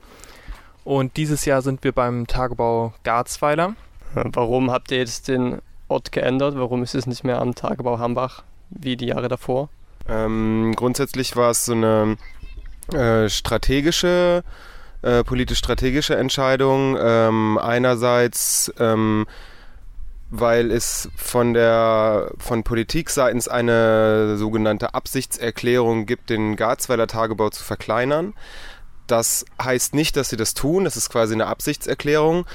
Und 0.85 1.17
dieses 1.17 1.45
Jahr 1.45 1.63
sind 1.63 1.85
wir 1.85 1.93
beim 1.93 2.27
Tagebau 2.27 2.93
Garzweiler. 3.05 3.75
Warum 4.15 4.71
habt 4.71 4.91
ihr 4.91 4.99
jetzt 4.99 5.29
den 5.29 5.61
Ort 5.89 6.13
geändert? 6.13 6.55
Warum 6.57 6.83
ist 6.83 6.95
es 6.95 7.07
nicht 7.07 7.25
mehr 7.25 7.41
am 7.41 7.55
Tagebau 7.55 7.99
Hambach 7.99 8.43
wie 8.71 8.97
die 8.97 9.07
Jahre 9.07 9.29
davor? 9.29 9.69
Ähm, 10.09 10.73
grundsätzlich 10.77 11.37
war 11.37 11.51
es 11.51 11.65
so 11.65 11.73
eine 11.73 12.17
äh, 12.93 13.29
strategische 13.29 14.43
äh, 15.03 15.25
politisch-strategische 15.25 16.17
Entscheidung. 16.17 16.97
Ähm, 17.01 17.59
einerseits, 17.59 18.73
ähm, 18.79 19.27
weil 20.31 20.71
es 20.71 21.11
von 21.17 21.53
der 21.53 22.33
von 22.39 22.63
Politik 22.63 23.11
seitens 23.11 23.49
eine 23.49 24.37
sogenannte 24.39 24.95
Absichtserklärung 24.95 26.07
gibt, 26.07 26.31
den 26.31 26.57
Garzweiler 26.57 27.07
Tagebau 27.07 27.51
zu 27.51 27.63
verkleinern. 27.63 28.33
Das 29.07 29.45
heißt 29.63 29.95
nicht, 29.95 30.17
dass 30.17 30.31
sie 30.31 30.37
das 30.37 30.55
tun. 30.55 30.85
Das 30.85 30.97
ist 30.97 31.11
quasi 31.11 31.35
eine 31.35 31.47
Absichtserklärung. 31.47 32.47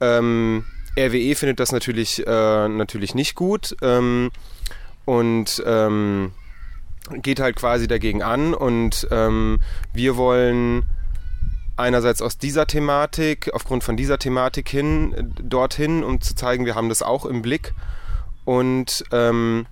Ähm, 0.00 0.64
RWE 0.98 1.34
findet 1.34 1.60
das 1.60 1.72
natürlich, 1.72 2.26
äh, 2.26 2.68
natürlich 2.68 3.14
nicht 3.14 3.34
gut 3.34 3.76
ähm, 3.82 4.30
und 5.04 5.62
ähm, 5.66 6.32
geht 7.22 7.40
halt 7.40 7.56
quasi 7.56 7.86
dagegen 7.88 8.22
an. 8.22 8.54
Und 8.54 9.06
ähm, 9.10 9.58
wir 9.92 10.16
wollen 10.16 10.84
einerseits 11.78 12.22
aus 12.22 12.38
dieser 12.38 12.66
Thematik, 12.66 13.50
aufgrund 13.54 13.84
von 13.84 13.96
dieser 13.96 14.18
Thematik 14.18 14.68
hin, 14.68 15.34
dorthin, 15.40 16.04
um 16.04 16.20
zu 16.20 16.34
zeigen, 16.34 16.66
wir 16.66 16.74
haben 16.74 16.88
das 16.88 17.02
auch 17.02 17.24
im 17.24 17.42
Blick. 17.42 17.74
Und 18.44 19.04
ähm, 19.12 19.66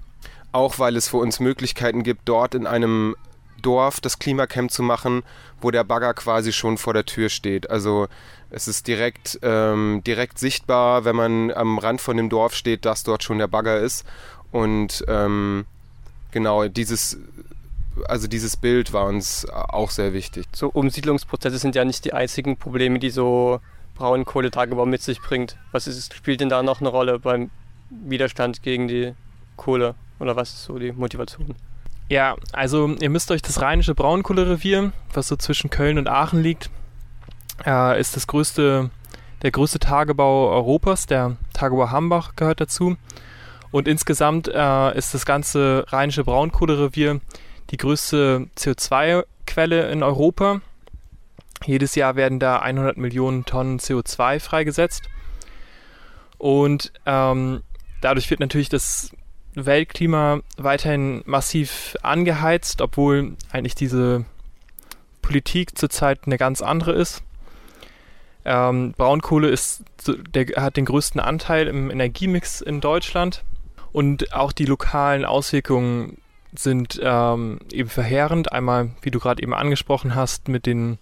auch 0.52 0.78
weil 0.78 0.96
es 0.96 1.08
für 1.08 1.16
uns 1.18 1.40
Möglichkeiten 1.40 2.02
gibt, 2.02 2.22
dort 2.24 2.54
in 2.54 2.66
einem 2.66 3.16
Dorf 3.62 4.00
das 4.00 4.18
Klimacamp 4.18 4.70
zu 4.70 4.82
machen, 4.82 5.22
wo 5.60 5.70
der 5.70 5.84
Bagger 5.84 6.14
quasi 6.14 6.52
schon 6.52 6.78
vor 6.78 6.94
der 6.94 7.04
Tür 7.04 7.28
steht. 7.28 7.70
Also 7.70 8.06
es 8.50 8.68
ist 8.68 8.86
direkt, 8.86 9.38
ähm, 9.42 10.02
direkt 10.06 10.38
sichtbar, 10.38 11.04
wenn 11.04 11.16
man 11.16 11.50
am 11.50 11.78
Rand 11.78 12.00
von 12.00 12.16
dem 12.16 12.28
Dorf 12.28 12.54
steht, 12.54 12.84
dass 12.84 13.02
dort 13.02 13.24
schon 13.24 13.38
der 13.38 13.48
Bagger 13.48 13.80
ist. 13.80 14.04
Und 14.52 15.04
ähm, 15.08 15.64
genau 16.30 16.68
dieses 16.68 17.18
also 18.08 18.28
dieses 18.28 18.56
Bild 18.56 18.92
war 18.92 19.06
uns 19.06 19.46
auch 19.50 19.90
sehr 19.90 20.12
wichtig. 20.12 20.46
So 20.54 20.68
Umsiedlungsprozesse 20.68 21.58
sind 21.58 21.74
ja 21.74 21.84
nicht 21.84 22.04
die 22.04 22.12
einzigen 22.12 22.56
Probleme, 22.56 22.98
die 22.98 23.10
so 23.10 23.60
Braunkohletagebau 23.94 24.86
mit 24.86 25.02
sich 25.02 25.20
bringt. 25.20 25.56
Was 25.72 25.86
ist, 25.86 26.14
spielt 26.14 26.40
denn 26.40 26.48
da 26.48 26.62
noch 26.62 26.80
eine 26.80 26.88
Rolle 26.88 27.18
beim 27.18 27.50
Widerstand 27.90 28.62
gegen 28.62 28.88
die 28.88 29.14
Kohle? 29.56 29.94
Oder 30.18 30.36
was 30.36 30.50
ist 30.50 30.64
so 30.64 30.78
die 30.78 30.92
Motivation? 30.92 31.54
Ja, 32.08 32.36
also 32.52 32.94
ihr 33.00 33.10
müsst 33.10 33.30
euch 33.30 33.42
das 33.42 33.60
rheinische 33.60 33.94
Braunkohlerevier, 33.94 34.92
was 35.12 35.28
so 35.28 35.36
zwischen 35.36 35.70
Köln 35.70 35.98
und 35.98 36.08
Aachen 36.08 36.40
liegt, 36.40 36.70
äh, 37.64 37.98
ist 38.00 38.16
das 38.16 38.26
größte, 38.26 38.90
der 39.42 39.50
größte 39.50 39.78
Tagebau 39.78 40.50
Europas. 40.50 41.06
Der 41.06 41.36
Tagebau 41.52 41.90
Hambach 41.90 42.36
gehört 42.36 42.60
dazu. 42.60 42.96
Und 43.70 43.88
insgesamt 43.88 44.48
äh, 44.48 44.96
ist 44.96 45.14
das 45.14 45.26
ganze 45.26 45.84
rheinische 45.88 46.24
Braunkohlerevier 46.24 47.20
die 47.70 47.76
größte 47.76 48.48
CO2-Quelle 48.56 49.90
in 49.90 50.02
Europa. 50.02 50.60
Jedes 51.64 51.94
Jahr 51.94 52.16
werden 52.16 52.38
da 52.38 52.58
100 52.58 52.96
Millionen 52.96 53.44
Tonnen 53.44 53.78
CO2 53.78 54.40
freigesetzt. 54.40 55.08
Und 56.38 56.92
ähm, 57.06 57.62
dadurch 58.00 58.30
wird 58.30 58.40
natürlich 58.40 58.68
das 58.68 59.10
Weltklima 59.54 60.40
weiterhin 60.58 61.22
massiv 61.24 61.96
angeheizt, 62.02 62.82
obwohl 62.82 63.36
eigentlich 63.50 63.74
diese 63.74 64.26
Politik 65.22 65.78
zurzeit 65.78 66.20
eine 66.26 66.36
ganz 66.36 66.60
andere 66.60 66.92
ist. 66.92 67.22
Ähm, 68.44 68.92
Braunkohle 68.96 69.48
ist, 69.48 69.82
der, 70.06 70.46
hat 70.62 70.76
den 70.76 70.84
größten 70.84 71.20
Anteil 71.20 71.66
im 71.66 71.90
Energiemix 71.90 72.60
in 72.60 72.80
Deutschland 72.80 73.42
und 73.92 74.32
auch 74.34 74.52
die 74.52 74.66
lokalen 74.66 75.24
Auswirkungen 75.24 76.18
sind 76.58 77.00
ähm, 77.02 77.60
eben 77.72 77.88
verheerend. 77.88 78.52
Einmal, 78.52 78.90
wie 79.02 79.10
du 79.10 79.18
gerade 79.18 79.42
eben 79.42 79.54
angesprochen 79.54 80.14
hast, 80.14 80.48
mit 80.48 80.66
den 80.66 80.98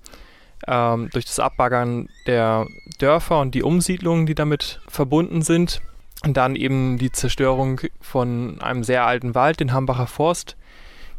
ähm, 0.67 1.11
durch 1.13 1.25
das 1.25 1.39
Abbaggern 1.39 2.09
der 2.27 2.67
Dörfer 2.99 3.41
und 3.41 3.55
die 3.55 3.63
Umsiedlungen, 3.63 4.27
die 4.27 4.35
damit 4.35 4.81
verbunden 4.89 5.43
sind. 5.43 5.81
Und 6.25 6.37
dann 6.37 6.57
eben 6.57 6.97
die 6.97 7.13
Zerstörung 7.13 7.81
von 8.01 8.61
einem 8.61 8.83
sehr 8.83 9.05
alten 9.05 9.35
Wald, 9.35 9.61
den 9.61 9.73
Hambacher 9.73 10.07
Forst. 10.07 10.57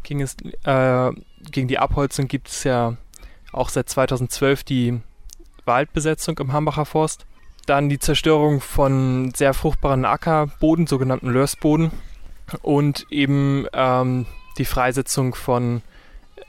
Gegen, 0.02 0.22
es, 0.22 0.36
äh, 0.64 1.12
gegen 1.52 1.68
die 1.68 1.78
Abholzung 1.78 2.28
gibt 2.28 2.48
es 2.48 2.64
ja 2.64 2.98
auch 3.52 3.70
seit 3.70 3.88
2012 3.88 4.64
die 4.64 5.00
Waldbesetzung 5.66 6.38
im 6.40 6.54
Hambacher 6.54 6.86
Forst. 6.86 7.26
Dann 7.68 7.90
die 7.90 8.00
Zerstörung 8.00 8.62
von 8.62 9.32
sehr 9.36 9.54
fruchtbaren 9.54 10.06
Ackerboden, 10.06 10.88
sogenannten 10.88 11.30
Lörsboden, 11.30 11.92
und 12.62 13.06
eben 13.10 13.68
ähm, 13.74 14.26
die 14.58 14.66
Freisetzung 14.66 15.36
von 15.36 15.82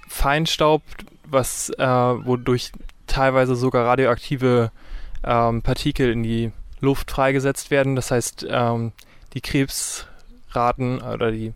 Feinstaub, 0.09 0.83
was 1.25 1.71
äh, 1.71 1.87
wodurch 1.87 2.73
teilweise 3.07 3.57
sogar 3.57 3.87
radioaktive 3.87 4.71
ähm, 5.25 5.63
Partikel 5.63 6.11
in 6.11 6.23
die 6.23 6.53
Luft 6.81 7.11
freigesetzt 7.11 7.71
werden. 7.71 7.97
Das 7.97 8.11
heißt, 8.11 8.47
ähm, 8.49 8.93
die 9.35 9.41
Krebsraten 9.41 11.01
oder 11.01 11.33
die 11.33 11.53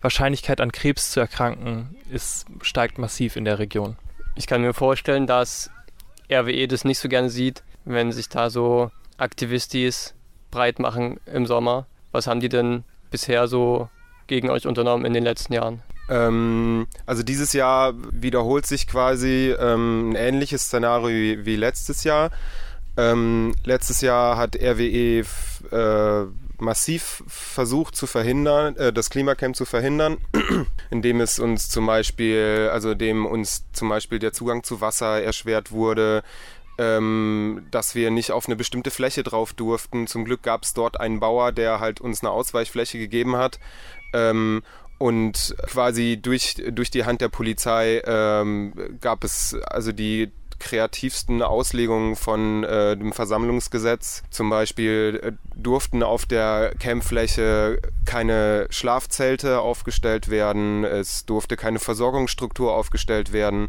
Wahrscheinlichkeit 0.00 0.60
an 0.60 0.72
Krebs 0.72 1.10
zu 1.10 1.20
erkranken 1.20 1.96
ist, 2.10 2.46
steigt 2.62 2.98
massiv 2.98 3.36
in 3.36 3.44
der 3.44 3.58
Region. 3.58 3.96
Ich 4.36 4.46
kann 4.46 4.62
mir 4.62 4.74
vorstellen, 4.74 5.26
dass 5.26 5.70
RWE 6.30 6.68
das 6.68 6.84
nicht 6.84 6.98
so 6.98 7.08
gerne 7.08 7.30
sieht, 7.30 7.64
wenn 7.84 8.12
sich 8.12 8.28
da 8.28 8.50
so 8.50 8.90
Aktivistis 9.16 10.14
breit 10.50 10.78
machen 10.78 11.18
im 11.26 11.46
Sommer. 11.46 11.86
Was 12.12 12.26
haben 12.26 12.40
die 12.40 12.48
denn 12.48 12.84
bisher 13.10 13.48
so 13.48 13.88
gegen 14.26 14.50
euch 14.50 14.66
unternommen 14.66 15.04
in 15.04 15.12
den 15.12 15.24
letzten 15.24 15.52
Jahren? 15.52 15.82
Ähm, 16.08 16.86
also 17.06 17.22
dieses 17.22 17.52
Jahr 17.52 17.94
wiederholt 18.12 18.66
sich 18.66 18.86
quasi 18.86 19.54
ähm, 19.58 20.10
ein 20.10 20.14
ähnliches 20.14 20.64
Szenario 20.64 21.08
wie, 21.08 21.46
wie 21.46 21.56
letztes 21.56 22.04
Jahr. 22.04 22.30
Ähm, 22.96 23.54
letztes 23.64 24.00
Jahr 24.00 24.36
hat 24.36 24.56
RWE 24.56 25.24
äh, 25.70 26.26
massiv 26.58 27.22
versucht 27.28 27.94
zu 27.94 28.06
verhindern, 28.06 28.76
äh, 28.76 28.92
das 28.92 29.10
Klimacamp 29.10 29.54
zu 29.54 29.64
verhindern, 29.64 30.18
indem 30.90 31.20
es 31.20 31.38
uns 31.38 31.68
zum 31.68 31.86
Beispiel, 31.86 32.70
also 32.72 32.94
dem 32.94 33.26
uns 33.26 33.64
zum 33.72 33.88
Beispiel 33.88 34.18
der 34.18 34.32
Zugang 34.32 34.64
zu 34.64 34.80
Wasser 34.80 35.22
erschwert 35.22 35.70
wurde, 35.70 36.22
ähm, 36.78 37.66
dass 37.70 37.94
wir 37.94 38.10
nicht 38.10 38.32
auf 38.32 38.46
eine 38.46 38.56
bestimmte 38.56 38.90
Fläche 38.90 39.22
drauf 39.22 39.52
durften. 39.52 40.06
Zum 40.06 40.24
Glück 40.24 40.42
gab 40.42 40.62
es 40.62 40.74
dort 40.74 41.00
einen 41.00 41.20
Bauer, 41.20 41.52
der 41.52 41.80
halt 41.80 42.00
uns 42.00 42.22
eine 42.22 42.30
Ausweichfläche 42.30 42.98
gegeben 42.98 43.36
hat. 43.36 43.58
Ähm, 44.12 44.62
und 44.98 45.54
quasi 45.66 46.18
durch, 46.20 46.56
durch 46.70 46.90
die 46.90 47.04
Hand 47.04 47.20
der 47.20 47.28
Polizei 47.28 48.02
ähm, 48.04 48.72
gab 49.00 49.22
es, 49.22 49.54
also 49.68 49.92
die 49.92 50.32
kreativsten 50.58 51.42
Auslegungen 51.42 52.16
von 52.16 52.64
äh, 52.64 52.96
dem 52.96 53.12
Versammlungsgesetz. 53.12 54.22
Zum 54.30 54.50
Beispiel 54.50 55.20
äh, 55.22 55.32
durften 55.54 56.02
auf 56.02 56.26
der 56.26 56.72
Campfläche 56.78 57.80
keine 58.04 58.66
Schlafzelte 58.70 59.60
aufgestellt 59.60 60.28
werden, 60.30 60.84
es 60.84 61.24
durfte 61.26 61.56
keine 61.56 61.78
Versorgungsstruktur 61.78 62.74
aufgestellt 62.74 63.32
werden. 63.32 63.68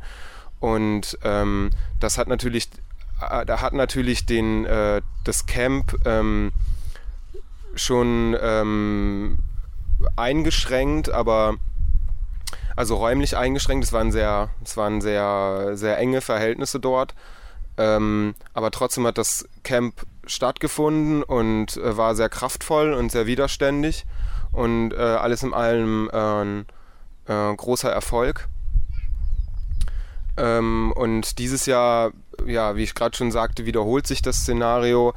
Und 0.59 1.17
ähm, 1.23 1.69
das 1.99 2.17
hat 2.17 2.27
natürlich, 2.27 2.69
da 3.19 3.61
hat 3.61 3.73
natürlich 3.73 4.25
den, 4.25 4.65
äh, 4.65 5.01
das 5.23 5.45
Camp 5.45 5.95
ähm, 6.05 6.51
schon 7.75 8.35
ähm, 8.41 9.39
eingeschränkt, 10.15 11.09
aber 11.09 11.55
also 12.75 12.95
räumlich 12.95 13.35
eingeschränkt. 13.35 13.83
Es 13.83 13.93
waren 13.93 14.11
sehr, 14.11 14.49
es 14.63 14.77
waren 14.77 15.01
sehr, 15.01 15.71
sehr 15.73 15.97
enge 15.97 16.21
Verhältnisse 16.21 16.79
dort. 16.79 17.13
Ähm, 17.77 18.35
aber 18.53 18.71
trotzdem 18.71 19.05
hat 19.05 19.17
das 19.17 19.47
Camp 19.63 20.05
stattgefunden 20.25 21.23
und 21.23 21.77
äh, 21.77 21.97
war 21.97 22.15
sehr 22.15 22.29
kraftvoll 22.29 22.93
und 22.93 23.11
sehr 23.11 23.25
widerständig 23.25 24.05
und 24.51 24.93
äh, 24.93 24.97
alles 24.97 25.43
in 25.43 25.53
allem 25.53 26.09
äh, 26.11 26.17
ein 26.17 26.65
äh, 27.25 27.55
großer 27.55 27.91
Erfolg. 27.91 28.47
Ähm, 30.37 30.93
und 30.95 31.37
dieses 31.39 31.65
Jahr, 31.65 32.11
ja, 32.47 32.75
wie 32.75 32.83
ich 32.83 32.95
gerade 32.95 33.15
schon 33.15 33.31
sagte, 33.31 33.65
wiederholt 33.65 34.07
sich 34.07 34.21
das 34.21 34.37
Szenario. 34.37 35.13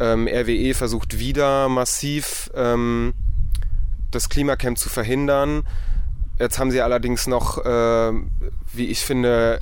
Ähm, 0.00 0.26
RWE 0.26 0.74
versucht 0.74 1.18
wieder 1.18 1.68
massiv 1.68 2.50
ähm, 2.54 3.14
das 4.10 4.28
Klimacamp 4.28 4.78
zu 4.78 4.88
verhindern. 4.88 5.64
Jetzt 6.38 6.58
haben 6.58 6.70
sie 6.70 6.80
allerdings 6.80 7.26
noch, 7.26 7.64
äh, 7.64 8.12
wie 8.72 8.86
ich 8.86 9.00
finde, 9.00 9.60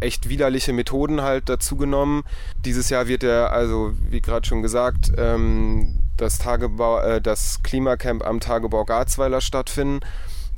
echt 0.00 0.28
widerliche 0.28 0.72
Methoden 0.72 1.22
halt 1.22 1.48
dazu 1.48 1.76
genommen. 1.76 2.24
Dieses 2.64 2.90
Jahr 2.90 3.08
wird 3.08 3.24
er, 3.24 3.52
also 3.52 3.92
wie 4.10 4.20
gerade 4.20 4.46
schon 4.46 4.62
gesagt, 4.62 5.12
ähm, 5.16 6.00
das, 6.16 6.38
Tagebau, 6.38 7.00
äh, 7.00 7.20
das 7.20 7.62
Klimacamp 7.62 8.24
am 8.24 8.40
Tagebau 8.40 8.84
Garzweiler 8.84 9.40
stattfinden. 9.40 10.00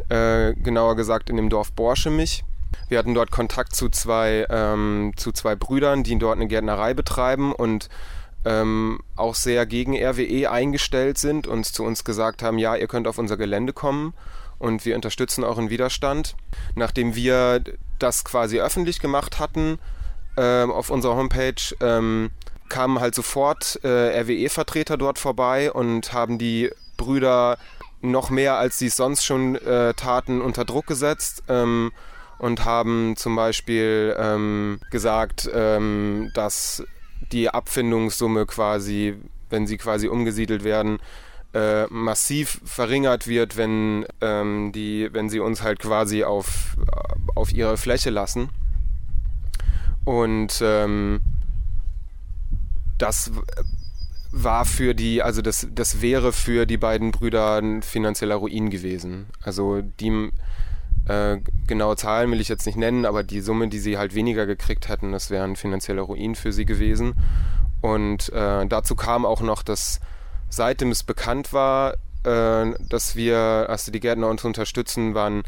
Äh, 0.09 0.55
genauer 0.55 0.97
gesagt 0.97 1.29
in 1.31 1.37
dem 1.37 1.51
Dorf 1.51 1.73
Borschemich. 1.73 2.45
Wir 2.89 2.99
hatten 2.99 3.15
dort 3.15 3.31
Kontakt 3.31 3.75
zu 3.75 3.89
zwei, 3.89 4.47
ähm, 4.51 5.13
zu 5.17 5.33
zwei 5.33 5.55
Brüdern, 5.55 6.03
die 6.03 6.19
dort 6.19 6.37
eine 6.37 6.49
Gärtnerei 6.49 6.95
betreiben 6.95 7.53
und 7.53 7.89
ähm, 8.45 9.01
auch 9.17 9.35
sehr 9.35 9.67
gegen 9.67 9.95
RWE 9.97 10.51
eingestellt 10.51 11.19
sind 11.19 11.47
und 11.47 11.65
zu 11.65 11.85
uns 11.85 12.05
gesagt 12.05 12.43
haben, 12.43 12.59
ja, 12.59 12.77
ihr 12.77 12.87
könnt 12.87 13.09
auf 13.09 13.19
unser 13.19 13.37
Gelände 13.37 13.73
kommen 13.73 14.15
und 14.59 14.85
wir 14.85 14.97
unterstützen 14.97 15.45
euren 15.45 15.71
Widerstand. 15.71 16.37
Nachdem 16.75 17.15
wir 17.15 17.63
das 17.99 18.25
quasi 18.25 18.61
öffentlich 18.61 19.01
gemacht 19.01 19.39
hatten 19.39 19.79
ähm, 20.37 20.71
auf 20.71 20.91
unserer 20.91 21.17
Homepage, 21.17 21.75
ähm, 21.81 22.31
kamen 22.69 23.01
halt 23.01 23.15
sofort 23.15 23.81
äh, 23.83 24.21
RWE-Vertreter 24.21 24.97
dort 24.97 25.19
vorbei 25.19 25.73
und 25.73 26.13
haben 26.13 26.39
die 26.39 26.71
Brüder 26.97 27.59
noch 28.01 28.31
mehr, 28.31 28.57
als 28.57 28.79
sie 28.79 28.87
es 28.87 28.97
sonst 28.97 29.25
schon 29.25 29.57
äh, 29.57 29.95
taten, 29.95 30.41
unter 30.41 30.65
Druck 30.65 30.87
gesetzt. 30.87 31.43
Ähm, 31.49 31.93
und 32.39 32.65
haben 32.65 33.17
zum 33.17 33.37
Beispiel 33.37 34.15
ähm, 34.19 34.81
gesagt, 34.91 35.49
ähm, 35.53 36.31
dass 36.35 36.85
die 37.33 37.51
Abfindungssumme 37.51 38.47
quasi, 38.47 39.17
wenn 39.51 39.67
sie 39.67 39.77
quasi 39.77 40.09
umgesiedelt 40.09 40.65
werden, 40.65 40.99
äh, 41.55 41.87
massiv 41.87 42.61
verringert 42.65 43.27
wird, 43.27 43.57
wenn, 43.57 44.07
ähm, 44.21 44.73
die, 44.73 45.09
wenn 45.13 45.29
sie 45.29 45.41
uns 45.41 45.63
halt 45.63 45.79
quasi 45.81 46.25
auf, 46.25 46.77
auf 47.35 47.53
ihre 47.53 47.77
Fläche 47.77 48.11
lassen. 48.11 48.51
Und 50.05 50.61
ähm, 50.63 51.21
das 52.99 53.31
war 54.31 54.65
für 54.65 54.95
die, 54.95 55.23
also 55.23 55.43
das, 55.43 55.67
das 55.73 56.03
wäre 56.03 56.33
für 56.33 56.67
die 56.67 56.77
beiden 56.77 57.13
Brüder 57.13 57.57
ein 57.57 57.83
finanzieller 57.83 58.37
Ruin 58.37 58.71
gewesen. 58.71 59.27
Also 59.43 59.81
die 59.83 60.31
äh, 61.09 61.39
genaue 61.67 61.97
Zahlen 61.97 62.31
will 62.31 62.41
ich 62.41 62.49
jetzt 62.49 62.67
nicht 62.67 62.77
nennen, 62.77 63.05
aber 63.05 63.23
die 63.23 63.41
Summe, 63.41 63.69
die 63.69 63.79
sie 63.79 63.99
halt 63.99 64.15
weniger 64.15 64.47
gekriegt 64.47 64.89
hätten, 64.89 65.13
das 65.13 65.31
wäre 65.31 65.45
ein 65.45 65.57
finanzieller 65.57 66.03
Ruin 66.03 66.35
für 66.35 66.53
sie 66.53 66.67
gewesen. 66.67 67.15
Und 67.81 68.33
äh, 68.33 68.67
dazu 68.67 68.95
kam 68.97 69.25
auch 69.25 69.41
noch, 69.41 69.63
dass 69.63 70.01
seitdem 70.49 70.91
es 70.91 71.03
bekannt 71.03 71.53
war, 71.53 71.95
äh, 72.25 72.75
dass 72.89 73.17
wir, 73.17 73.67
also 73.69 73.93
die 73.93 74.01
Gärtner 74.01 74.29
uns 74.29 74.45
unterstützen, 74.45 75.15
waren 75.15 75.45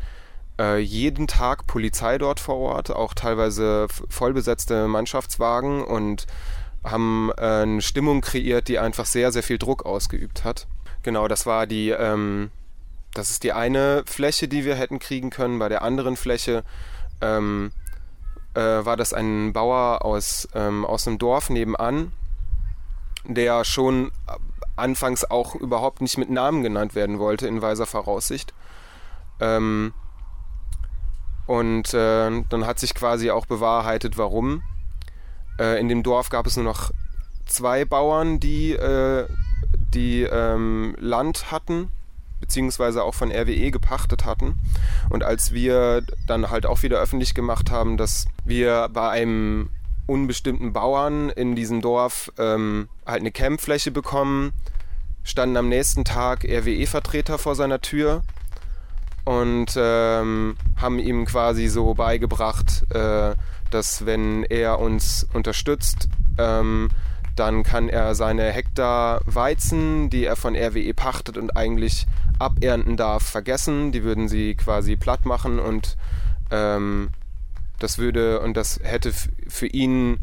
äh, 0.59 0.79
jeden 0.79 1.27
Tag 1.27 1.67
Polizei 1.67 2.19
dort 2.19 2.41
vor 2.41 2.57
Ort, 2.57 2.91
auch 2.91 3.15
teilweise 3.15 3.87
vollbesetzte 4.09 4.89
Mannschaftswagen 4.89 5.83
und 5.83 6.27
haben 6.85 7.31
äh, 7.37 7.63
eine 7.63 7.83
Stimmung 7.83 8.21
kreiert, 8.21 8.69
die 8.69 8.79
einfach 8.79 9.07
sehr, 9.07 9.33
sehr 9.33 9.43
viel 9.43 9.59
Druck 9.59 9.85
ausgeübt 9.85 10.45
hat. 10.45 10.67
Genau, 11.03 11.29
das 11.29 11.47
war 11.47 11.67
die, 11.67 11.91
ähm, 11.91 12.51
das 13.15 13.31
ist 13.31 13.43
die 13.43 13.53
eine 13.53 14.05
Fläche, 14.07 14.49
die 14.49 14.65
wir 14.65 14.77
hätten 14.77 14.99
kriegen 14.99 15.31
können. 15.31 15.59
Bei 15.59 15.69
der 15.69 15.83
anderen 15.83 16.17
Fläche 16.17 16.65
ähm, 17.21 17.73
äh, 18.55 18.61
war 18.61 18.97
das 18.97 19.13
ein 19.13 19.53
Bauer 19.53 20.05
aus, 20.05 20.49
ähm, 20.55 20.85
aus 20.85 21.07
einem 21.07 21.19
Dorf 21.19 21.51
nebenan, 21.51 22.13
der 23.25 23.65
schon 23.65 24.13
anfangs 24.77 25.25
auch 25.25 25.55
überhaupt 25.55 26.01
nicht 26.01 26.19
mit 26.19 26.31
Namen 26.31 26.63
genannt 26.63 26.95
werden 26.95 27.19
wollte, 27.19 27.47
in 27.49 27.63
weiser 27.63 27.87
Voraussicht. 27.87 28.55
Ähm, 29.41 29.93
und 31.47 31.93
äh, 31.95 32.43
dann 32.49 32.67
hat 32.67 32.79
sich 32.79 32.95
quasi 32.95 33.31
auch 33.31 33.47
bewahrheitet, 33.47 34.17
warum. 34.17 34.63
Äh, 35.59 35.81
in 35.81 35.89
dem 35.89 36.03
Dorf 36.03 36.29
gab 36.29 36.47
es 36.47 36.57
nur 36.57 36.65
noch 36.65 36.93
zwei 37.47 37.85
Bauern, 37.85 38.39
die, 38.39 38.73
äh, 38.73 39.27
die 39.93 40.23
ähm, 40.23 40.95
Land 40.99 41.51
hatten 41.51 41.91
beziehungsweise 42.41 43.03
auch 43.05 43.15
von 43.15 43.31
RWE 43.31 43.71
gepachtet 43.71 44.25
hatten. 44.25 44.59
Und 45.09 45.23
als 45.23 45.53
wir 45.53 46.03
dann 46.27 46.51
halt 46.51 46.67
auch 46.67 46.83
wieder 46.83 46.99
öffentlich 46.99 47.35
gemacht 47.35 47.71
haben, 47.71 47.97
dass 47.97 48.27
wir 48.45 48.89
bei 48.93 49.11
einem 49.11 49.71
unbestimmten 50.07 50.73
Bauern 50.73 51.31
in 51.31 51.55
diesem 51.55 51.81
Dorf 51.81 52.33
ähm, 52.39 52.89
halt 53.07 53.21
eine 53.21 53.31
Campfläche 53.31 53.91
bekommen, 53.91 54.53
standen 55.23 55.57
am 55.57 55.69
nächsten 55.69 56.05
Tag 56.05 56.45
RWE-Vertreter 56.45 57.39
vor 57.39 57.55
seiner 57.55 57.81
Tür 57.81 58.23
und 59.25 59.73
ähm, 59.77 60.57
haben 60.77 60.99
ihm 60.99 61.27
quasi 61.27 61.69
so 61.69 61.95
beigebracht, 61.95 62.85
äh, 62.93 63.35
dass 63.71 64.07
wenn 64.07 64.43
er 64.45 64.81
uns 64.81 65.27
unterstützt, 65.33 66.09
ähm, 66.39 66.89
dann 67.41 67.63
kann 67.63 67.89
er 67.89 68.15
seine 68.15 68.53
Hektar 68.53 69.23
Weizen, 69.25 70.11
die 70.11 70.25
er 70.27 70.37
von 70.37 70.55
RWE 70.55 70.93
pachtet 70.93 71.39
und 71.39 71.57
eigentlich 71.57 72.07
abernten 72.39 72.99
darf, 72.99 73.23
vergessen. 73.23 73.93
Die 73.93 74.05
würden 74.05 74.29
sie 74.29 74.55
quasi 74.55 74.97
platt 74.97 75.25
machen 75.25 75.59
und 75.59 75.97
ähm, 76.51 77.09
das 77.79 77.97
würde 77.97 78.41
und 78.41 78.59
das 78.59 78.79
hätte 78.83 79.15
für 79.49 79.67
ihn 79.67 80.19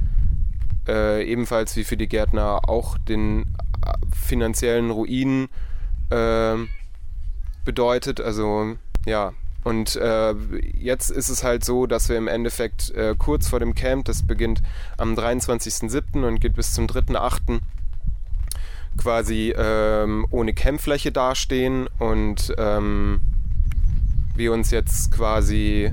äh, 0.88 1.23
ebenfalls 1.27 1.75
wie 1.75 1.86
für 1.86 1.97
die 1.97 2.08
Gärtner 2.08 2.69
auch 2.69 2.99
den 2.99 3.47
äh, 3.84 3.93
finanziellen 4.15 4.91
Ruin 4.91 5.49
äh, 6.12 6.56
bedeutet. 7.65 8.21
Also 8.21 8.75
ja, 9.08 9.34
und 9.67 9.97
äh, 9.97 10.34
jetzt 10.80 11.12
ist 11.12 11.27
es 11.27 11.43
halt 11.43 11.65
so, 11.65 11.88
dass 11.88 12.08
wir 12.08 12.17
im 12.17 12.30
Endeffekt 12.30 12.89
äh, 12.91 13.15
kurz 13.17 13.49
vor 13.49 13.60
dem 13.60 13.75
Camp, 13.75 14.06
das 14.06 14.25
beginnt 14.25 14.62
am 14.95 15.13
23.07. 15.13 16.25
und 16.25 16.39
geht 16.39 16.53
bis 16.53 16.71
zum 16.71 16.88
3.08., 16.88 17.60
quasi 18.95 19.53
ähm, 19.58 20.25
ohne 20.32 20.53
Campfläche 20.53 21.12
dastehen 21.12 21.89
und 21.99 22.56
ähm, 22.58 23.19
wir 24.38 24.53
uns 24.53 24.71
jetzt 24.71 25.12
quasi 25.12 25.91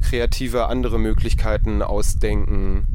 kreative 0.00 0.68
andere 0.68 0.98
Möglichkeiten 0.98 1.82
ausdenken 1.82 2.86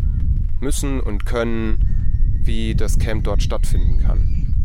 müssen 0.60 1.02
und 1.02 1.28
können, 1.28 2.42
wie 2.42 2.74
das 2.74 2.98
Camp 2.98 3.26
dort 3.26 3.44
stattfinden 3.44 4.00
kann. 4.00 4.56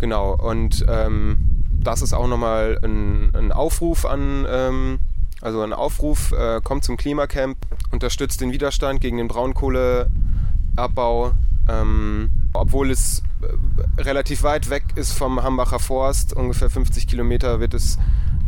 Genau, 0.00 0.34
und 0.34 0.84
ähm, 0.88 1.55
das 1.86 2.02
ist 2.02 2.12
auch 2.12 2.26
nochmal 2.26 2.78
ein, 2.82 3.30
ein 3.34 3.52
Aufruf 3.52 4.04
an, 4.04 4.46
ähm, 4.48 4.98
also 5.40 5.62
ein 5.62 5.72
Aufruf, 5.72 6.32
äh, 6.32 6.60
kommt 6.62 6.84
zum 6.84 6.96
Klimacamp, 6.96 7.56
unterstützt 7.92 8.40
den 8.40 8.52
Widerstand 8.52 9.00
gegen 9.00 9.18
den 9.18 9.28
Braunkohleabbau, 9.28 11.32
ähm, 11.68 12.30
obwohl 12.52 12.90
es 12.90 13.22
äh, 13.42 14.02
relativ 14.02 14.42
weit 14.42 14.70
weg 14.70 14.84
ist 14.96 15.12
vom 15.12 15.42
Hambacher 15.42 15.78
Forst, 15.78 16.34
ungefähr 16.34 16.70
50 16.70 17.06
Kilometer 17.06 17.60
wird 17.60 17.74
es, 17.74 17.98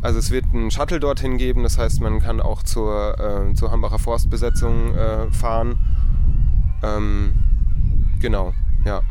also 0.03 0.19
es 0.19 0.31
wird 0.31 0.47
einen 0.53 0.71
Shuttle 0.71 0.99
dorthin 0.99 1.39
geben, 1.39 1.63
das 1.63 1.79
heißt 1.79 2.01
man 2.01 2.21
kann 2.21 2.41
auch 2.41 2.65
zur, 2.65 3.19
äh, 3.21 3.55
zur 3.55 3.71
Hambacher 3.71 3.99
Forstbesetzung 3.99 4.97
äh, 4.97 5.31
fahren. 5.31 5.79
Ähm, 6.83 7.33
genau, 8.21 8.53
ja. 8.85 9.03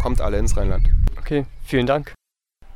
Kommt 0.00 0.20
alle 0.20 0.38
ins 0.38 0.56
Rheinland. 0.56 0.88
Okay, 1.18 1.46
vielen 1.62 1.86
Dank. 1.86 2.12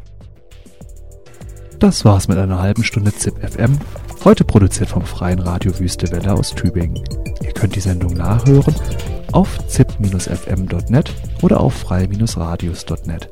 Das 1.81 2.05
war's 2.05 2.27
mit 2.27 2.37
einer 2.37 2.61
halben 2.61 2.83
Stunde 2.83 3.11
ZIP 3.11 3.39
FM, 3.39 3.79
heute 4.23 4.43
produziert 4.43 4.89
vom 4.89 5.01
Freien 5.01 5.39
Radio 5.39 5.79
Wüste 5.79 6.11
Welle 6.11 6.31
aus 6.31 6.53
Tübingen. 6.53 7.03
Ihr 7.41 7.53
könnt 7.53 7.75
die 7.75 7.79
Sendung 7.79 8.13
nachhören 8.13 8.75
auf 9.31 9.57
zip-fm.net 9.67 11.11
oder 11.41 11.59
auf 11.59 11.73
frei-radios.net. 11.73 13.29